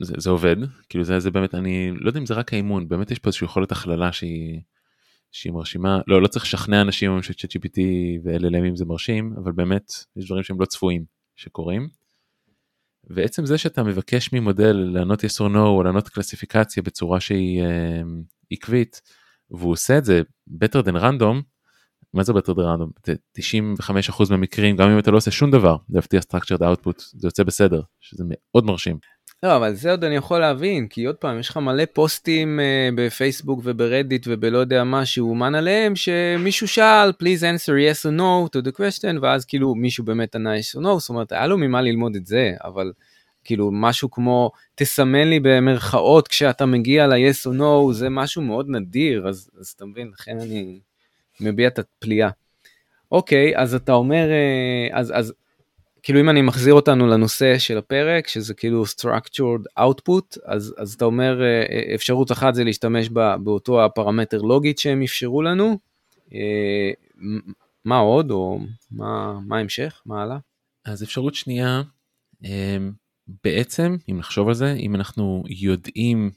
זה, 0.00 0.14
זה 0.18 0.30
עובד, 0.30 0.56
כאילו 0.88 1.04
זה, 1.04 1.20
זה 1.20 1.30
באמת, 1.30 1.54
אני 1.54 1.90
לא 1.94 2.08
יודע 2.08 2.20
אם 2.20 2.26
זה 2.26 2.34
רק 2.34 2.52
האימון, 2.52 2.88
באמת 2.88 3.10
יש 3.10 3.18
פה 3.18 3.28
איזושהי 3.28 3.44
יכולת 3.44 3.72
הכללה 3.72 4.12
שהיא, 4.12 4.60
שהיא 5.32 5.52
מרשימה, 5.52 6.00
לא, 6.06 6.22
לא 6.22 6.26
צריך 6.26 6.44
לשכנע 6.44 6.80
אנשים 6.80 7.22
ש-GPT 7.22 7.80
ו-LLMים 8.24 8.76
זה 8.76 8.84
מרשים, 8.84 9.34
אבל 9.44 9.52
באמת 9.52 9.92
יש 10.16 10.26
דברים 10.26 10.42
שהם 10.42 10.60
לא 10.60 10.66
צפויים 10.66 11.04
שקורים. 11.36 11.88
ועצם 13.10 13.46
זה 13.46 13.58
שאתה 13.58 13.82
מבקש 13.82 14.32
ממודל 14.32 14.72
לענות 14.72 15.24
yes 15.24 15.40
or 15.40 15.54
no 15.54 15.58
או 15.58 15.82
לענות 15.82 16.08
קלסיפיקציה 16.08 16.82
בצורה 16.82 17.20
שהיא 17.20 17.62
אה, 17.62 18.02
עקבית, 18.50 19.02
והוא 19.50 19.72
עושה 19.72 19.98
את 19.98 20.04
זה 20.04 20.22
better 20.50 20.82
than 20.86 20.94
random, 20.94 21.42
מה 22.14 22.22
זה 22.22 22.32
better 22.32 22.54
than 22.54 22.58
random? 22.58 23.12
95% 24.20 24.30
מהמקרים, 24.30 24.76
גם 24.76 24.90
אם 24.90 24.98
אתה 24.98 25.10
לא 25.10 25.16
עושה 25.16 25.30
שום 25.30 25.50
דבר, 25.50 25.76
להבטיח 25.90 26.22
structured 26.22 26.60
output, 26.60 27.02
זה 27.12 27.28
יוצא 27.28 27.42
בסדר, 27.42 27.82
שזה 28.00 28.24
מאוד 28.26 28.64
מרשים. 28.64 28.98
לא, 29.42 29.56
אבל 29.56 29.74
זה 29.74 29.90
עוד 29.90 30.04
אני 30.04 30.14
יכול 30.16 30.38
להבין, 30.40 30.88
כי 30.88 31.04
עוד 31.04 31.16
פעם, 31.16 31.38
יש 31.38 31.48
לך 31.48 31.56
מלא 31.56 31.84
פוסטים 31.92 32.60
uh, 32.60 32.94
בפייסבוק 32.94 33.60
וברדיט 33.64 34.26
ובלא 34.28 34.58
יודע 34.58 34.84
מה 34.84 35.06
שאומן 35.06 35.54
עליהם, 35.54 35.96
שמישהו 35.96 36.68
שאל, 36.68 37.10
please 37.22 37.42
answer 37.42 37.72
yes 37.72 38.06
or 38.06 38.18
no 38.18 38.56
to 38.56 38.68
the 38.68 38.78
question, 38.78 39.18
ואז 39.22 39.44
כאילו 39.44 39.74
מישהו 39.74 40.04
באמת 40.04 40.34
ענה 40.34 40.54
yes 40.56 40.78
or 40.78 40.80
no, 40.80 40.98
זאת 40.98 41.08
אומרת, 41.08 41.32
היה 41.32 41.46
לו 41.46 41.58
ממה 41.58 41.82
ללמוד 41.82 42.16
את 42.16 42.26
זה, 42.26 42.52
אבל 42.64 42.92
כאילו 43.44 43.70
משהו 43.72 44.10
כמו, 44.10 44.50
תסמן 44.74 45.28
לי 45.28 45.40
במרכאות 45.40 46.28
כשאתה 46.28 46.66
מגיע 46.66 47.06
ל-yes 47.06 47.48
or 47.50 47.58
no, 47.58 47.92
זה 47.92 48.08
משהו 48.08 48.42
מאוד 48.42 48.66
נדיר, 48.68 49.28
אז, 49.28 49.50
אז 49.60 49.68
אתה 49.76 49.84
מבין, 49.84 50.10
לכן 50.12 50.40
אני 50.40 50.80
מביע 51.40 51.68
את 51.68 51.78
הפליאה. 51.78 52.30
אוקיי, 53.12 53.56
אז 53.56 53.74
אתה 53.74 53.92
אומר, 53.92 54.30
אה, 54.30 54.98
אז, 54.98 55.12
אז 55.14 55.32
כאילו 56.02 56.20
אם 56.20 56.30
אני 56.30 56.42
מחזיר 56.42 56.74
אותנו 56.74 57.06
לנושא 57.06 57.58
של 57.58 57.78
הפרק 57.78 58.28
שזה 58.28 58.54
כאילו 58.54 58.84
structured 58.84 59.80
output 59.80 60.38
אז 60.44 60.74
אז 60.78 60.94
אתה 60.94 61.04
אומר 61.04 61.42
אה, 61.42 61.64
אה, 61.70 61.94
אפשרות 61.94 62.32
אחת 62.32 62.54
זה 62.54 62.64
להשתמש 62.64 63.08
בה, 63.08 63.36
באותו 63.36 63.84
הפרמטר 63.84 64.42
לוגית 64.42 64.78
שהם 64.78 65.02
אפשרו 65.02 65.42
לנו. 65.42 65.78
אה, 66.34 66.90
מה 67.84 67.98
עוד 67.98 68.30
או 68.30 68.60
מה 68.90 69.38
מה 69.46 69.58
המשך 69.58 70.02
מה 70.06 70.22
הלאה? 70.22 70.38
אז 70.84 71.02
אפשרות 71.02 71.34
שנייה 71.34 71.82
בעצם 73.44 73.96
אם 74.10 74.18
נחשוב 74.18 74.48
על 74.48 74.54
זה 74.54 74.72
אם 74.72 74.94
אנחנו 74.94 75.42
יודעים 75.48 76.30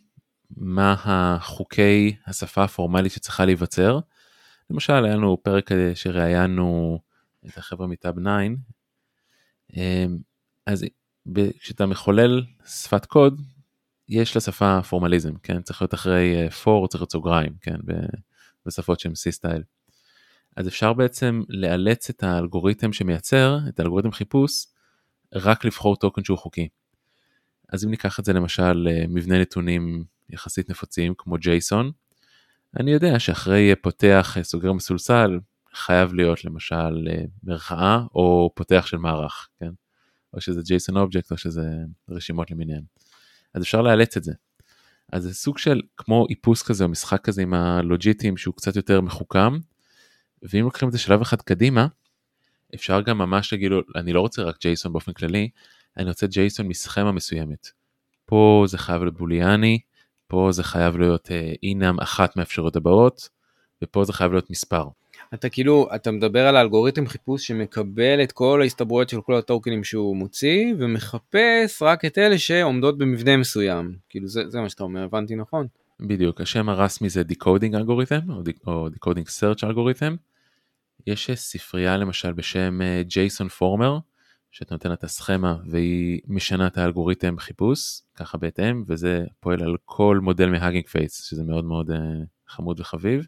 מה 0.58 0.96
החוקי 1.00 2.16
השפה 2.28 2.64
הפורמלית 2.64 3.12
שצריכה 3.12 3.46
להיווצר. 3.46 4.00
למשל 4.70 5.06
היה 5.06 5.16
לנו 5.16 5.38
פרק 5.44 5.70
שראיינו 5.94 7.00
את 7.48 7.58
החבר'ה 7.58 7.88
מטאב 7.88 8.20
9 8.20 8.30
אמ, 8.30 8.56
אז 10.66 10.86
כשאתה 11.60 11.86
מחולל 11.86 12.44
שפת 12.66 13.06
קוד, 13.06 13.42
יש 14.10 14.38
לשפה 14.38 14.82
פורמליזם, 14.90 15.34
כן? 15.44 15.62
צריך 15.62 15.82
להיות 15.82 15.94
אחרי 15.94 16.48
for, 16.50 16.88
צריך 16.88 17.02
להיות 17.02 17.12
סוגריים, 17.12 17.54
כן? 17.62 17.76
בשפות 18.66 19.00
שהן 19.00 19.12
C-סטייל. 19.12 19.64
אז 20.56 20.68
אפשר 20.68 20.94
בעצם 20.94 21.42
לאלץ 21.50 22.10
את 22.10 22.24
האלגוריתם 22.24 22.94
שמייצר, 22.94 23.58
את 23.70 23.80
האלגוריתם 23.80 24.12
חיפוש, 24.12 24.66
רק 25.34 25.66
לבחור 25.66 25.96
טוקן 25.96 26.24
שהוא 26.24 26.38
חוקי. 26.38 26.68
אז 27.70 27.86
אם 27.86 27.90
ניקח 27.90 28.20
את 28.20 28.26
זה 28.26 28.34
למשל 28.34 28.88
מבנה 29.10 29.40
נתונים 29.40 30.04
יחסית 30.30 30.70
נפוצים 30.70 31.14
כמו 31.18 31.36
JSON, 31.36 31.92
אני 32.80 32.92
יודע 32.92 33.20
שאחרי 33.20 33.76
פותח 33.82 34.38
סוגר 34.42 34.74
מסולסל 34.74 35.40
חייב 35.76 36.14
להיות 36.14 36.46
למשל 36.46 37.08
אה, 37.10 37.24
מרכאה 37.44 38.04
או 38.16 38.52
פותח 38.56 38.86
של 38.86 38.98
מערך, 38.98 39.50
כן? 39.60 39.72
או 40.34 40.42
שזה 40.42 40.62
JSON 40.62 40.96
Object 40.96 41.28
או 41.32 41.38
שזה 41.38 41.70
רשימות 42.10 42.52
למיניהן. 42.52 42.84
אז 43.54 43.64
אפשר 43.64 43.82
לאלץ 43.82 44.18
את 44.18 44.24
זה. 44.24 44.34
אז 45.12 45.24
זה 45.24 45.34
סוג 45.34 45.58
של 45.58 45.82
כמו 45.98 46.26
איפוס 46.30 46.64
כזה 46.64 46.84
או 46.84 46.90
משחק 46.90 47.22
כזה 47.22 47.42
עם 47.42 47.54
הלוג'יטים 47.54 48.38
שהוא 48.38 48.56
קצת 48.56 48.76
יותר 48.76 49.02
מחוכם. 49.02 49.58
ואם 50.42 50.64
לוקחים 50.64 50.88
את 50.88 50.94
זה 50.94 51.00
שלב 51.00 51.22
אחד 51.22 51.42
קדימה, 51.42 51.88
אפשר 52.76 53.02
גם 53.02 53.18
ממש 53.18 53.54
להגיד 53.54 53.72
אני 53.96 54.14
לא 54.14 54.22
רוצה 54.22 54.44
רק 54.44 54.56
JSON 54.56 54.90
באופן 54.90 55.14
כללי, 55.14 55.50
אני 55.98 56.10
רוצה 56.10 56.26
JSON 56.26 56.64
מסכמה 56.64 57.12
מסוימת. 57.12 57.68
פה 58.26 58.64
זה 58.68 58.78
חייב 58.78 59.02
להיות 59.02 59.18
בוליאני, 59.18 59.80
פה 60.28 60.50
זה 60.52 60.64
חייב 60.64 60.98
להיות 60.98 61.30
אינם 61.64 62.00
אה, 62.00 62.04
אחת 62.04 62.36
מהאפשרויות 62.36 62.76
הבאות, 62.76 63.30
ופה 63.84 64.04
זה 64.04 64.14
חייב 64.14 64.32
להיות 64.32 64.50
מספר. 64.50 64.88
אתה 65.34 65.50
כאילו, 65.50 65.88
אתה 65.96 66.12
מדבר 66.12 66.48
על 66.48 66.56
האלגוריתם 66.56 67.08
חיפוש 67.08 67.48
שמקבל 67.48 68.24
את 68.24 68.32
כל 68.32 68.62
ההסתברויות 68.62 69.10
של 69.10 69.22
כל 69.22 69.36
הטוקנים 69.36 69.84
שהוא 69.84 70.18
מוציא, 70.18 70.74
ומחפש 70.80 71.82
רק 71.82 72.06
את 72.06 72.18
אלה 72.18 72.38
שעומדות 72.38 72.98
במבנה 72.98 73.38
מסוים. 73.38 73.96
כאילו 74.10 74.28
זה, 74.28 74.50
זה 74.50 74.62
מה 74.62 74.70
שאתה 74.70 74.84
אומר, 74.84 75.04
הבנתי 75.04 75.36
נכון? 75.36 75.68
בדיוק, 76.00 76.42
השם 76.42 76.70
הרסמי 76.70 77.10
זה 77.10 77.22
Decoding 77.22 77.76
אלגוריתם, 77.76 78.20
או 78.68 78.88
Decoding 78.88 79.28
Search 79.28 79.68
אלגוריתם. 79.68 80.16
יש 81.08 81.32
ספרייה 81.32 81.98
למשל 81.98 82.34
בשם 82.34 82.82
אה, 82.82 83.02
ג'ייסון 83.04 83.48
פורמר, 83.48 84.00
שאתה 84.56 84.76
נותן 84.76 84.90
לה 84.90 84.96
את 84.96 85.04
הסכמה 85.04 85.56
והיא 85.66 86.22
משנה 86.28 86.68
את 86.68 86.78
האלגוריתם 86.78 87.38
חיפוש, 87.38 88.02
ככה 88.16 88.38
בהתאם, 88.38 88.84
וזה 88.88 89.26
פועל 89.40 89.64
על 89.64 89.76
כל 89.86 90.20
מודל 90.22 90.50
מהאגינג 90.50 90.88
פייס, 90.88 91.24
שזה 91.24 91.44
מאוד 91.44 91.66
מאוד 91.66 91.90
uh, 91.90 91.94
חמוד 92.48 92.80
וחביב. 92.80 93.26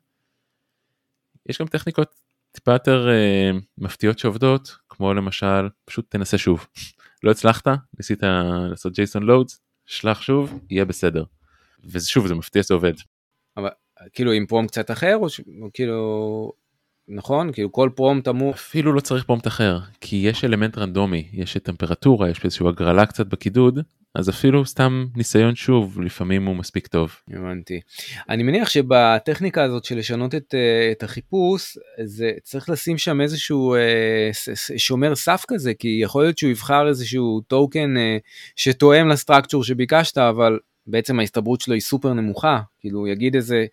יש 1.49 1.61
גם 1.61 1.67
טכניקות 1.67 2.15
טיפה 2.51 2.71
יותר 2.71 3.07
uh, 3.07 3.61
מפתיעות 3.77 4.19
שעובדות, 4.19 4.77
כמו 4.89 5.13
למשל, 5.13 5.69
פשוט 5.85 6.05
תנסה 6.09 6.37
שוב. 6.37 6.67
לא 7.23 7.31
הצלחת, 7.31 7.67
ניסית 7.97 8.23
לעשות 8.69 8.93
JSON 8.93 9.23
loads, 9.23 9.61
שלח 9.85 10.21
שוב, 10.21 10.59
יהיה 10.69 10.85
בסדר. 10.85 11.23
ושוב, 11.83 12.27
זה 12.27 12.35
מפתיע 12.35 12.63
שזה 12.63 12.73
עובד. 12.73 12.93
אבל 13.57 13.69
כאילו 14.13 14.31
עם 14.31 14.45
prompt 14.45 14.67
קצת 14.67 14.91
אחר, 14.91 15.17
או, 15.17 15.29
ש... 15.29 15.41
כאילו 15.73 16.51
נכון? 17.07 17.51
כאילו 17.53 17.71
כל 17.71 17.89
prompt 17.95 18.27
אמור... 18.27 18.53
אפילו 18.53 18.93
לא 18.93 18.99
צריך 18.99 19.23
prompt 19.23 19.47
אחר, 19.47 19.79
כי 20.01 20.15
יש 20.15 20.43
אלמנט 20.43 20.77
רנדומי, 20.77 21.29
יש 21.33 21.57
טמפרטורה, 21.57 22.29
יש 22.29 22.45
איזושהי 22.45 22.67
הגרלה 22.67 23.05
קצת 23.05 23.27
בקידוד, 23.27 23.79
אז 24.15 24.29
אפילו 24.29 24.65
סתם 24.65 25.05
ניסיון 25.15 25.55
שוב, 25.55 26.01
לפעמים 26.01 26.45
הוא 26.45 26.55
מספיק 26.55 26.87
טוב. 26.87 27.15
הבנתי. 27.33 27.79
אני 28.29 28.43
מניח 28.43 28.69
שבטכניקה 28.69 29.63
הזאת 29.63 29.85
של 29.85 29.97
לשנות 29.97 30.35
את, 30.35 30.55
אה, 30.55 30.91
את 30.91 31.03
החיפוש, 31.03 31.77
זה 32.03 32.31
צריך 32.43 32.69
לשים 32.69 32.97
שם 32.97 33.21
איזשהו 33.21 33.75
אה, 33.75 34.29
שומר 34.77 35.15
סף 35.15 35.45
כזה, 35.47 35.73
כי 35.73 35.99
יכול 36.01 36.23
להיות 36.23 36.37
שהוא 36.37 36.51
יבחר 36.51 36.87
איזשהו 36.87 37.41
token 37.47 37.97
אה, 37.97 38.17
שתואם 38.55 39.07
ל 39.07 39.13
structure 39.13 39.63
שביקשת, 39.63 40.17
אבל 40.17 40.59
בעצם 40.87 41.19
ההסתברות 41.19 41.61
שלו 41.61 41.73
היא 41.73 41.81
סופר 41.81 42.13
נמוכה, 42.13 42.61
כאילו 42.79 42.99
הוא 42.99 43.07
יגיד 43.07 43.35
איזה... 43.35 43.65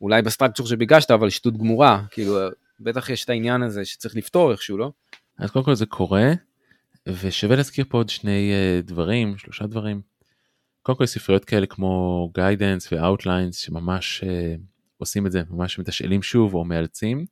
אולי 0.00 0.22
ב 0.22 0.26
structure 0.26 0.66
שביקשת, 0.66 1.10
אבל 1.10 1.30
שטות 1.30 1.56
גמורה, 1.56 2.02
כאילו 2.10 2.38
בטח 2.80 3.10
יש 3.10 3.24
את 3.24 3.30
העניין 3.30 3.62
הזה 3.62 3.84
שצריך 3.84 4.16
לפתור 4.16 4.52
איכשהו, 4.52 4.78
לא? 4.78 4.90
אז 5.38 5.50
קודם 5.50 5.64
כל 5.64 5.74
זה 5.74 5.86
קורה, 5.86 6.32
ושווה 7.08 7.56
להזכיר 7.56 7.84
פה 7.88 7.98
עוד 7.98 8.08
שני 8.08 8.52
אה, 8.52 8.86
דברים, 8.86 9.38
שלושה 9.38 9.66
דברים. 9.66 10.00
קודם 10.82 10.98
כל 10.98 11.06
ספריות 11.06 11.44
כאלה 11.44 11.66
כמו 11.66 12.30
Guidance 12.34 12.92
ו 12.92 12.99
Outlines 12.99 13.56
שממש 13.56 14.24
אה, 14.24 14.26
עושים 14.96 15.26
את 15.26 15.32
זה, 15.32 15.42
ממש 15.50 15.78
מתשאלים 15.78 16.22
שוב 16.22 16.54
או 16.54 16.64
מאלצים. 16.64 17.26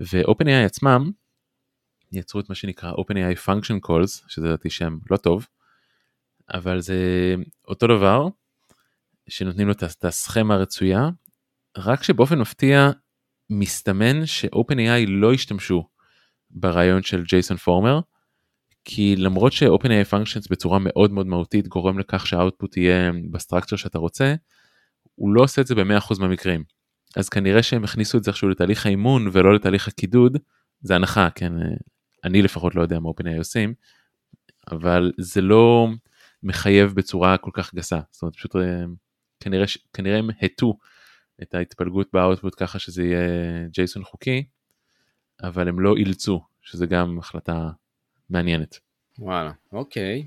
ו-OpenAI 0.00 0.66
עצמם 0.66 1.10
יצרו 2.12 2.40
את 2.40 2.48
מה 2.48 2.54
שנקרא 2.54 2.92
OpenAI 2.92 3.46
Function 3.46 3.88
Calls, 3.88 4.28
שזה 4.28 4.46
לדעתי 4.46 4.70
שם 4.70 4.98
לא 5.10 5.16
טוב, 5.16 5.46
אבל 6.54 6.80
זה 6.80 7.34
אותו 7.68 7.86
דבר, 7.86 8.28
שנותנים 9.28 9.66
לו 9.66 9.72
את 9.72 10.04
הסכמה 10.04 10.54
הרצויה, 10.54 11.08
רק 11.76 12.02
שבאופן 12.02 12.38
מפתיע 12.38 12.90
מסתמן 13.50 14.26
ש-OpenAI 14.26 15.06
לא 15.08 15.32
השתמשו 15.32 15.88
ברעיון 16.50 17.02
של 17.02 17.22
ג'ייסון 17.22 17.56
פורמר, 17.56 18.00
כי 18.84 19.16
למרות 19.16 19.52
ש-OpenAI 19.52 20.12
functions 20.12 20.46
בצורה 20.50 20.78
מאוד 20.78 21.12
מאוד 21.12 21.26
מהותית 21.26 21.68
גורם 21.68 21.98
לכך 21.98 22.26
שהאוטפוט 22.26 22.76
יהיה 22.76 23.10
בסטרקצ'ר 23.30 23.76
שאתה 23.76 23.98
רוצה, 23.98 24.34
הוא 25.14 25.34
לא 25.34 25.42
עושה 25.42 25.62
את 25.62 25.66
זה 25.66 25.74
ב-100% 25.74 26.20
מהמקרים. 26.20 26.64
אז 27.16 27.28
כנראה 27.28 27.62
שהם 27.62 27.84
הכניסו 27.84 28.18
את 28.18 28.24
זה 28.24 28.30
עכשיו 28.30 28.48
לתהליך 28.48 28.86
האימון 28.86 29.28
ולא 29.32 29.54
לתהליך 29.54 29.88
הקידוד, 29.88 30.36
זה 30.80 30.94
הנחה, 30.94 31.28
כן, 31.34 31.52
אני 32.24 32.42
לפחות 32.42 32.74
לא 32.74 32.82
יודע 32.82 33.00
מה 33.00 33.10
OpenAI 33.10 33.38
עושים, 33.38 33.74
אבל 34.70 35.12
זה 35.18 35.40
לא 35.40 35.88
מחייב 36.42 36.92
בצורה 36.94 37.36
כל 37.36 37.50
כך 37.54 37.74
גסה, 37.74 38.00
זאת 38.10 38.22
אומרת 38.22 38.34
פשוט 38.34 38.56
אה, 38.56 38.84
כנראה, 39.40 39.64
כנראה 39.92 40.18
הם 40.18 40.30
הטו 40.42 40.78
את 41.42 41.54
ההתפלגות 41.54 42.08
באוטפוט 42.12 42.54
ככה 42.56 42.78
שזה 42.78 43.04
יהיה 43.04 43.28
ג'ייסון 43.68 44.04
חוקי, 44.04 44.44
אבל 45.42 45.68
הם 45.68 45.80
לא 45.80 45.96
אילצו, 45.96 46.44
שזה 46.62 46.86
גם 46.86 47.18
החלטה 47.18 47.70
מעניינת. 48.30 48.78
וואלה, 49.18 49.52
אוקיי. 49.72 50.26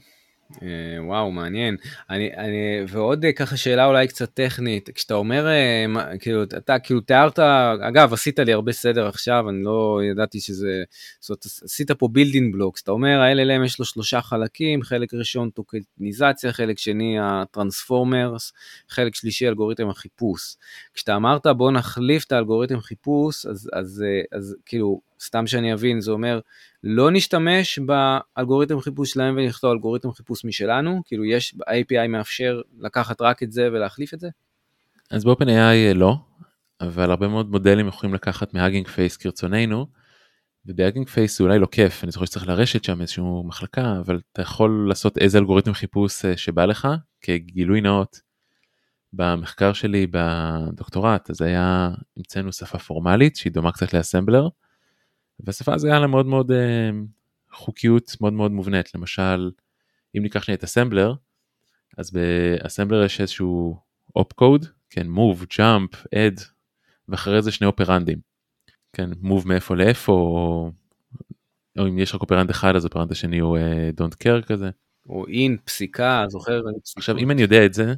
אה, 0.61 1.05
וואו, 1.05 1.31
מעניין. 1.31 1.77
אני, 2.09 2.29
אני, 2.37 2.83
ועוד 2.87 3.25
אה, 3.25 3.31
ככה 3.31 3.57
שאלה 3.57 3.85
אולי 3.85 4.07
קצת 4.07 4.33
טכנית, 4.33 4.89
כשאתה 4.89 5.13
אומר, 5.13 5.47
אה, 5.47 5.85
כאילו, 6.19 6.43
אתה 6.43 6.79
כאילו 6.79 7.01
תיארת, 7.01 7.39
אגב, 7.87 8.13
עשית 8.13 8.39
לי 8.39 8.53
הרבה 8.53 8.71
סדר 8.71 9.07
עכשיו, 9.07 9.49
אני 9.49 9.63
לא 9.63 9.99
ידעתי 10.11 10.39
שזה, 10.39 10.83
זאת 11.19 11.29
אומרת, 11.29 11.45
עשית 11.63 11.91
פה 11.91 12.07
building 12.07 12.53
blocks, 12.53 12.81
אתה 12.81 12.91
אומר, 12.91 13.19
ה-LLM 13.19 13.65
יש 13.65 13.79
לו 13.79 13.85
שלושה 13.85 14.21
חלקים, 14.21 14.83
חלק 14.83 15.13
ראשון 15.13 15.49
טוקניזציה, 15.49 16.53
חלק 16.53 16.79
שני 16.79 17.17
ה 17.21 17.31
transformers, 17.31 18.53
חלק 18.89 19.15
שלישי 19.15 19.47
אלגוריתם 19.47 19.89
החיפוש. 19.89 20.55
כשאתה 20.93 21.15
אמרת 21.15 21.47
בוא 21.47 21.71
נחליף 21.71 22.23
את 22.23 22.31
האלגוריתם 22.31 22.79
חיפוש, 22.79 23.45
אז, 23.45 23.69
אז, 23.73 23.73
אז, 23.73 24.03
אז 24.31 24.55
כאילו, 24.65 25.12
סתם 25.23 25.47
שאני 25.47 25.73
אבין, 25.73 26.01
זה 26.01 26.11
אומר, 26.11 26.39
לא 26.83 27.11
נשתמש 27.11 27.79
באלגוריתם 27.79 28.79
חיפוש 28.79 29.11
שלהם 29.11 29.37
ונכתוב 29.37 29.71
אלגוריתם 29.71 30.11
חיפוש 30.11 30.45
משלנו, 30.45 31.01
כאילו 31.05 31.25
יש, 31.25 31.55
ה-API 31.67 32.07
מאפשר 32.07 32.61
לקחת 32.79 33.21
רק 33.21 33.43
את 33.43 33.51
זה 33.51 33.67
ולהחליף 33.67 34.13
את 34.13 34.19
זה? 34.19 34.29
אז 35.11 35.23
ב 35.23 35.47
OpenAI 35.49 35.93
לא, 35.95 36.15
אבל 36.81 37.09
הרבה 37.09 37.27
מאוד 37.27 37.51
מודלים 37.51 37.87
יכולים 37.87 38.13
לקחת 38.13 38.53
מ 38.53 38.57
Hugging 38.58 38.87
Face 38.87 39.17
כרצוננו, 39.17 39.87
וב 40.65 40.75
Hugging 40.75 41.09
Face 41.09 41.37
זה 41.37 41.43
אולי 41.43 41.59
לא 41.59 41.65
כיף, 41.65 42.03
אני 42.03 42.11
זוכר 42.11 42.25
שצריך 42.25 42.47
לרשת 42.47 42.83
שם 42.83 43.01
איזושהי 43.01 43.23
מחלקה, 43.45 43.99
אבל 43.99 44.19
אתה 44.33 44.41
יכול 44.41 44.85
לעשות 44.89 45.17
איזה 45.17 45.37
אלגוריתם 45.37 45.73
חיפוש 45.73 46.25
אה, 46.25 46.37
שבא 46.37 46.65
לך, 46.65 46.87
כגילוי 47.21 47.81
נאות. 47.81 48.33
במחקר 49.13 49.73
שלי 49.73 50.07
בדוקטורט 50.11 51.29
אז 51.29 51.41
היה, 51.41 51.89
המצאנו 52.17 52.53
שפה 52.53 52.79
פורמלית 52.79 53.35
שהיא 53.35 53.53
דומה 53.53 53.71
קצת 53.71 53.93
לאסמבלר, 53.93 54.47
והשפה 55.39 55.73
הזו 55.73 55.87
היה 55.87 55.99
לה 55.99 56.07
מאוד 56.07 56.25
מאוד 56.25 56.51
אה, 56.51 56.89
חוקיות 57.51 58.15
מאוד 58.21 58.33
מאוד 58.33 58.51
מובנית. 58.51 58.95
למשל 58.95 59.51
אם 60.17 60.21
ניקח 60.21 60.43
שנייה 60.43 60.57
את 60.57 60.63
אסמבלר 60.63 61.13
אז 61.97 62.11
באסמבלר 62.11 63.03
יש 63.03 63.21
איזשהו 63.21 63.77
op 64.15 64.33
code 64.33 64.65
כן 64.89 65.07
move 65.07 65.43
jump 65.53 65.97
add 66.05 66.43
ואחרי 67.07 67.41
זה 67.41 67.51
שני 67.51 67.67
אופרנדים. 67.67 68.19
כן 68.93 69.11
move 69.11 69.45
מאיפה 69.45 69.75
לאיפה 69.75 70.11
או, 70.11 70.71
או 71.79 71.87
אם 71.87 71.99
יש 71.99 72.15
רק 72.15 72.21
אופרנד 72.21 72.49
אחד 72.49 72.75
אז 72.75 72.85
אופרנד 72.85 73.11
השני 73.11 73.39
הוא 73.39 73.57
אה, 73.57 74.01
don't 74.01 74.15
care 74.23 74.45
כזה. 74.45 74.69
או 75.09 75.25
in 75.25 75.57
פסיקה 75.63 76.25
זוכר? 76.27 76.61
עכשיו 76.97 77.17
אם 77.17 77.31
אני 77.31 77.41
יודע 77.41 77.65
את 77.65 77.73
זה 77.73 77.93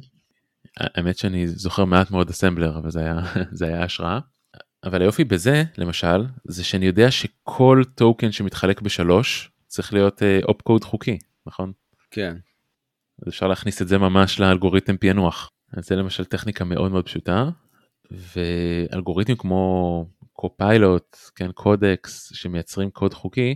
האמת 0.76 1.18
שאני 1.18 1.48
זוכר 1.48 1.84
מעט 1.84 2.10
מאוד 2.10 2.30
אסמבלר 2.30 2.78
אבל 2.78 2.90
זה 2.90 3.00
היה 3.00 3.20
זה 3.58 3.66
היה 3.66 3.84
השראה 3.84 4.18
אבל 4.86 5.02
היופי 5.02 5.24
בזה 5.24 5.62
למשל 5.78 6.26
זה 6.44 6.64
שאני 6.64 6.86
יודע 6.86 7.10
שכל 7.10 7.82
token 7.94 8.32
שמתחלק 8.32 8.80
בשלוש 8.80 9.50
צריך 9.66 9.92
להיות 9.92 10.22
op 10.42 10.60
אה, 10.60 10.62
code 10.62 10.84
חוקי 10.84 11.18
נכון? 11.46 11.72
כן. 12.10 12.36
אז 13.22 13.28
אפשר 13.28 13.46
להכניס 13.46 13.82
את 13.82 13.88
זה 13.88 13.98
ממש 13.98 14.40
לאלגוריתם 14.40 14.96
פענוח. 14.96 15.50
אז 15.72 15.86
זה 15.86 15.96
למשל 15.96 16.24
טכניקה 16.24 16.64
מאוד 16.64 16.92
מאוד 16.92 17.04
פשוטה 17.04 17.48
ואלגוריתמים 18.10 19.36
כמו 19.36 20.06
Copilot 20.32 21.16
כן 21.34 21.52
קודקס 21.52 22.32
שמייצרים 22.34 22.90
קוד 22.90 23.14
חוקי 23.14 23.54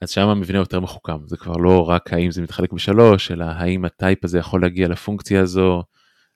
אז 0.00 0.10
שם 0.10 0.28
המבנה 0.28 0.58
יותר 0.58 0.80
מחוכם 0.80 1.26
זה 1.26 1.36
כבר 1.36 1.56
לא 1.56 1.88
רק 1.88 2.12
האם 2.12 2.30
זה 2.30 2.42
מתחלק 2.42 2.72
בשלוש 2.72 3.30
אלא 3.30 3.44
האם 3.44 3.84
ה 3.84 3.92
type 3.92 4.24
הזה 4.24 4.38
יכול 4.38 4.62
להגיע 4.62 4.88
לפונקציה 4.88 5.40
הזו 5.40 5.82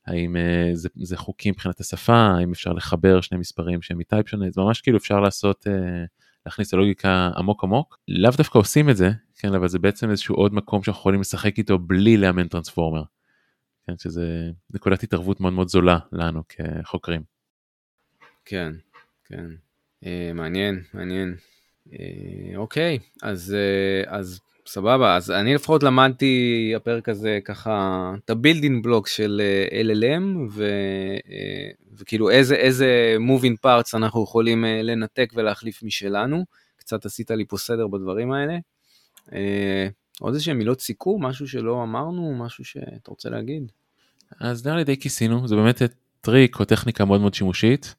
האם 0.07 0.37
אה, 0.37 0.71
זה, 0.75 0.89
זה 1.03 1.17
חוקי 1.17 1.51
מבחינת 1.51 1.81
השפה, 1.81 2.17
האם 2.39 2.53
אפשר 2.53 2.73
לחבר 2.73 3.21
שני 3.21 3.39
מספרים 3.39 3.83
שהם 3.83 3.99
מ 3.99 4.05
type 4.05 4.29
שונה, 4.29 4.51
זה 4.51 4.61
ממש 4.61 4.81
כאילו 4.81 4.99
אפשר 4.99 5.21
לעשות, 5.21 5.67
אה, 5.67 6.05
להכניס 6.47 6.69
את 6.69 6.75
הלוגיקה 6.75 7.31
עמוק 7.37 7.65
עמוק. 7.65 7.99
לאו 8.09 8.31
דווקא 8.37 8.59
עושים 8.59 8.91
את 8.91 8.97
זה, 8.97 9.11
כן, 9.39 9.55
אבל 9.55 9.69
זה 9.69 9.79
בעצם 9.79 10.11
איזשהו 10.11 10.35
עוד 10.35 10.55
מקום 10.55 10.83
שאנחנו 10.83 11.01
יכולים 11.01 11.21
לשחק 11.21 11.59
איתו 11.59 11.79
בלי 11.79 12.17
לאמן 12.17 12.49
transformer. 12.49 13.03
כן, 13.87 13.99
שזה 13.99 14.51
נקודת 14.71 15.03
התערבות 15.03 15.41
מאוד 15.41 15.53
מאוד 15.53 15.69
זולה 15.69 15.99
לנו 16.13 16.43
כחוקרים. 16.49 17.23
כן, 18.45 18.73
כן. 19.25 19.47
אה, 20.07 20.31
מעניין, 20.35 20.83
מעניין. 20.95 21.35
אוקיי, 22.57 22.99
אז, 23.23 23.55
אה, 23.55 24.19
אז 24.19 24.41
סבבה, 24.67 25.17
אז 25.17 25.31
אני 25.31 25.55
לפחות 25.55 25.83
למדתי 25.83 26.73
הפרק 26.77 27.09
הזה 27.09 27.39
ככה 27.45 28.13
את 28.25 28.31
ה 28.31 28.37
building 28.37 28.85
block 28.85 29.09
של 29.09 29.43
אה, 29.45 29.83
LLM 29.83 30.51
ו, 30.51 30.65
אה, 31.31 31.71
וכאילו 31.99 32.31
איזה 32.31 32.55
איזה 32.55 33.17
moving 33.19 33.67
parts 33.67 33.91
אנחנו 33.95 34.25
יכולים 34.25 34.65
אה, 34.65 34.83
לנתק 34.83 35.33
ולהחליף 35.35 35.83
משלנו. 35.83 36.45
קצת 36.77 37.07
עשית 37.07 37.31
לי 37.31 37.45
פה 37.49 37.57
סדר 37.57 37.87
בדברים 37.87 38.33
האלה. 38.33 38.59
עוד 40.21 40.35
איזה 40.35 40.55
מילות 40.55 40.81
סיכום, 40.81 41.27
משהו 41.27 41.49
שלא 41.49 41.83
אמרנו, 41.83 42.35
משהו 42.39 42.65
שאתה 42.65 43.11
רוצה 43.11 43.31
להגיד? 43.31 43.73
אז 44.41 44.67
נראה 44.67 44.77
לי 44.77 44.85
די 44.85 44.97
כיסינו, 44.97 45.49
זה 45.49 45.57
באמת 45.57 45.83
טריק 46.21 46.61
או 46.61 46.65
טכניקה 46.65 47.05
מאוד 47.05 47.21
מאוד 47.21 47.35
שימושית. 47.35 47.95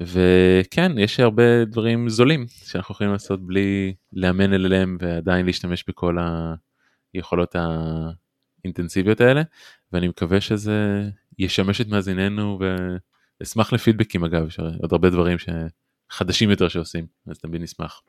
וכן 0.00 0.98
יש 0.98 1.20
הרבה 1.20 1.64
דברים 1.64 2.08
זולים 2.08 2.46
שאנחנו 2.48 2.92
יכולים 2.92 3.12
לעשות 3.12 3.46
בלי 3.46 3.94
לאמן 4.12 4.52
אליהם 4.54 4.96
ועדיין 5.00 5.46
להשתמש 5.46 5.84
בכל 5.88 6.16
היכולות 7.14 7.56
האינטנסיביות 8.64 9.20
האלה 9.20 9.42
ואני 9.92 10.08
מקווה 10.08 10.40
שזה 10.40 11.02
ישמש 11.38 11.80
את 11.80 11.88
מאזיננו 11.88 12.58
ואשמח 13.40 13.72
לפידבקים 13.72 14.24
אגב 14.24 14.46
יש 14.46 14.58
עוד 14.58 14.92
הרבה 14.92 15.10
דברים 15.10 15.36
שחדשים 15.38 16.50
יותר 16.50 16.68
שעושים 16.68 17.06
אז 17.26 17.38
תמיד 17.38 17.62
נשמח. 17.62 18.02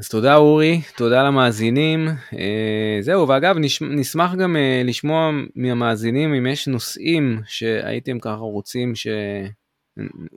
אז 0.00 0.08
תודה 0.08 0.36
אורי, 0.36 0.80
תודה 0.96 1.22
למאזינים. 1.22 2.08
אה, 2.08 2.98
זהו, 3.00 3.28
ואגב, 3.28 3.56
נשמח 3.80 4.34
גם 4.34 4.56
אה, 4.56 4.82
לשמוע 4.84 5.30
מהמאזינים 5.54 6.34
אם 6.34 6.46
יש 6.46 6.68
נושאים 6.68 7.40
שהייתם 7.46 8.18
ככה 8.18 8.34
רוצים 8.34 8.94
ש... 8.94 9.06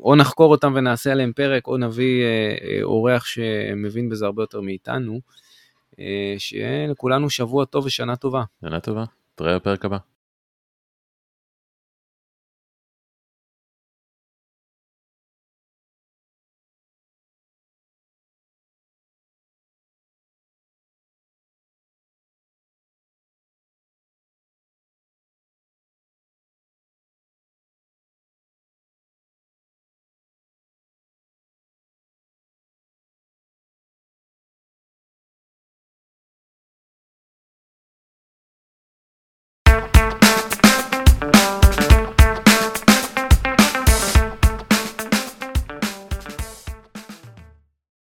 או 0.04 0.16
נחקור 0.16 0.52
אותם 0.52 0.74
ונעשה 0.76 1.12
עליהם 1.12 1.34
פרק, 1.34 1.68
או 1.68 1.78
נביא 1.78 2.24
אה, 2.24 2.56
אה, 2.64 2.84
אורח 2.84 3.26
שמבין 3.26 4.10
בזה 4.10 4.26
הרבה 4.26 4.44
יותר 4.44 4.62
מאיתנו. 4.62 5.20
אה, 6.00 6.36
שיהיה 6.38 6.88
לכולנו 6.88 7.30
שבוע 7.30 7.66
טוב 7.66 7.86
ושנה 7.86 8.16
טובה. 8.16 8.44
שנה 8.62 8.80
טובה, 8.80 9.04
תראה 9.36 9.56
בפרק 9.56 9.86
הבא. 9.86 10.11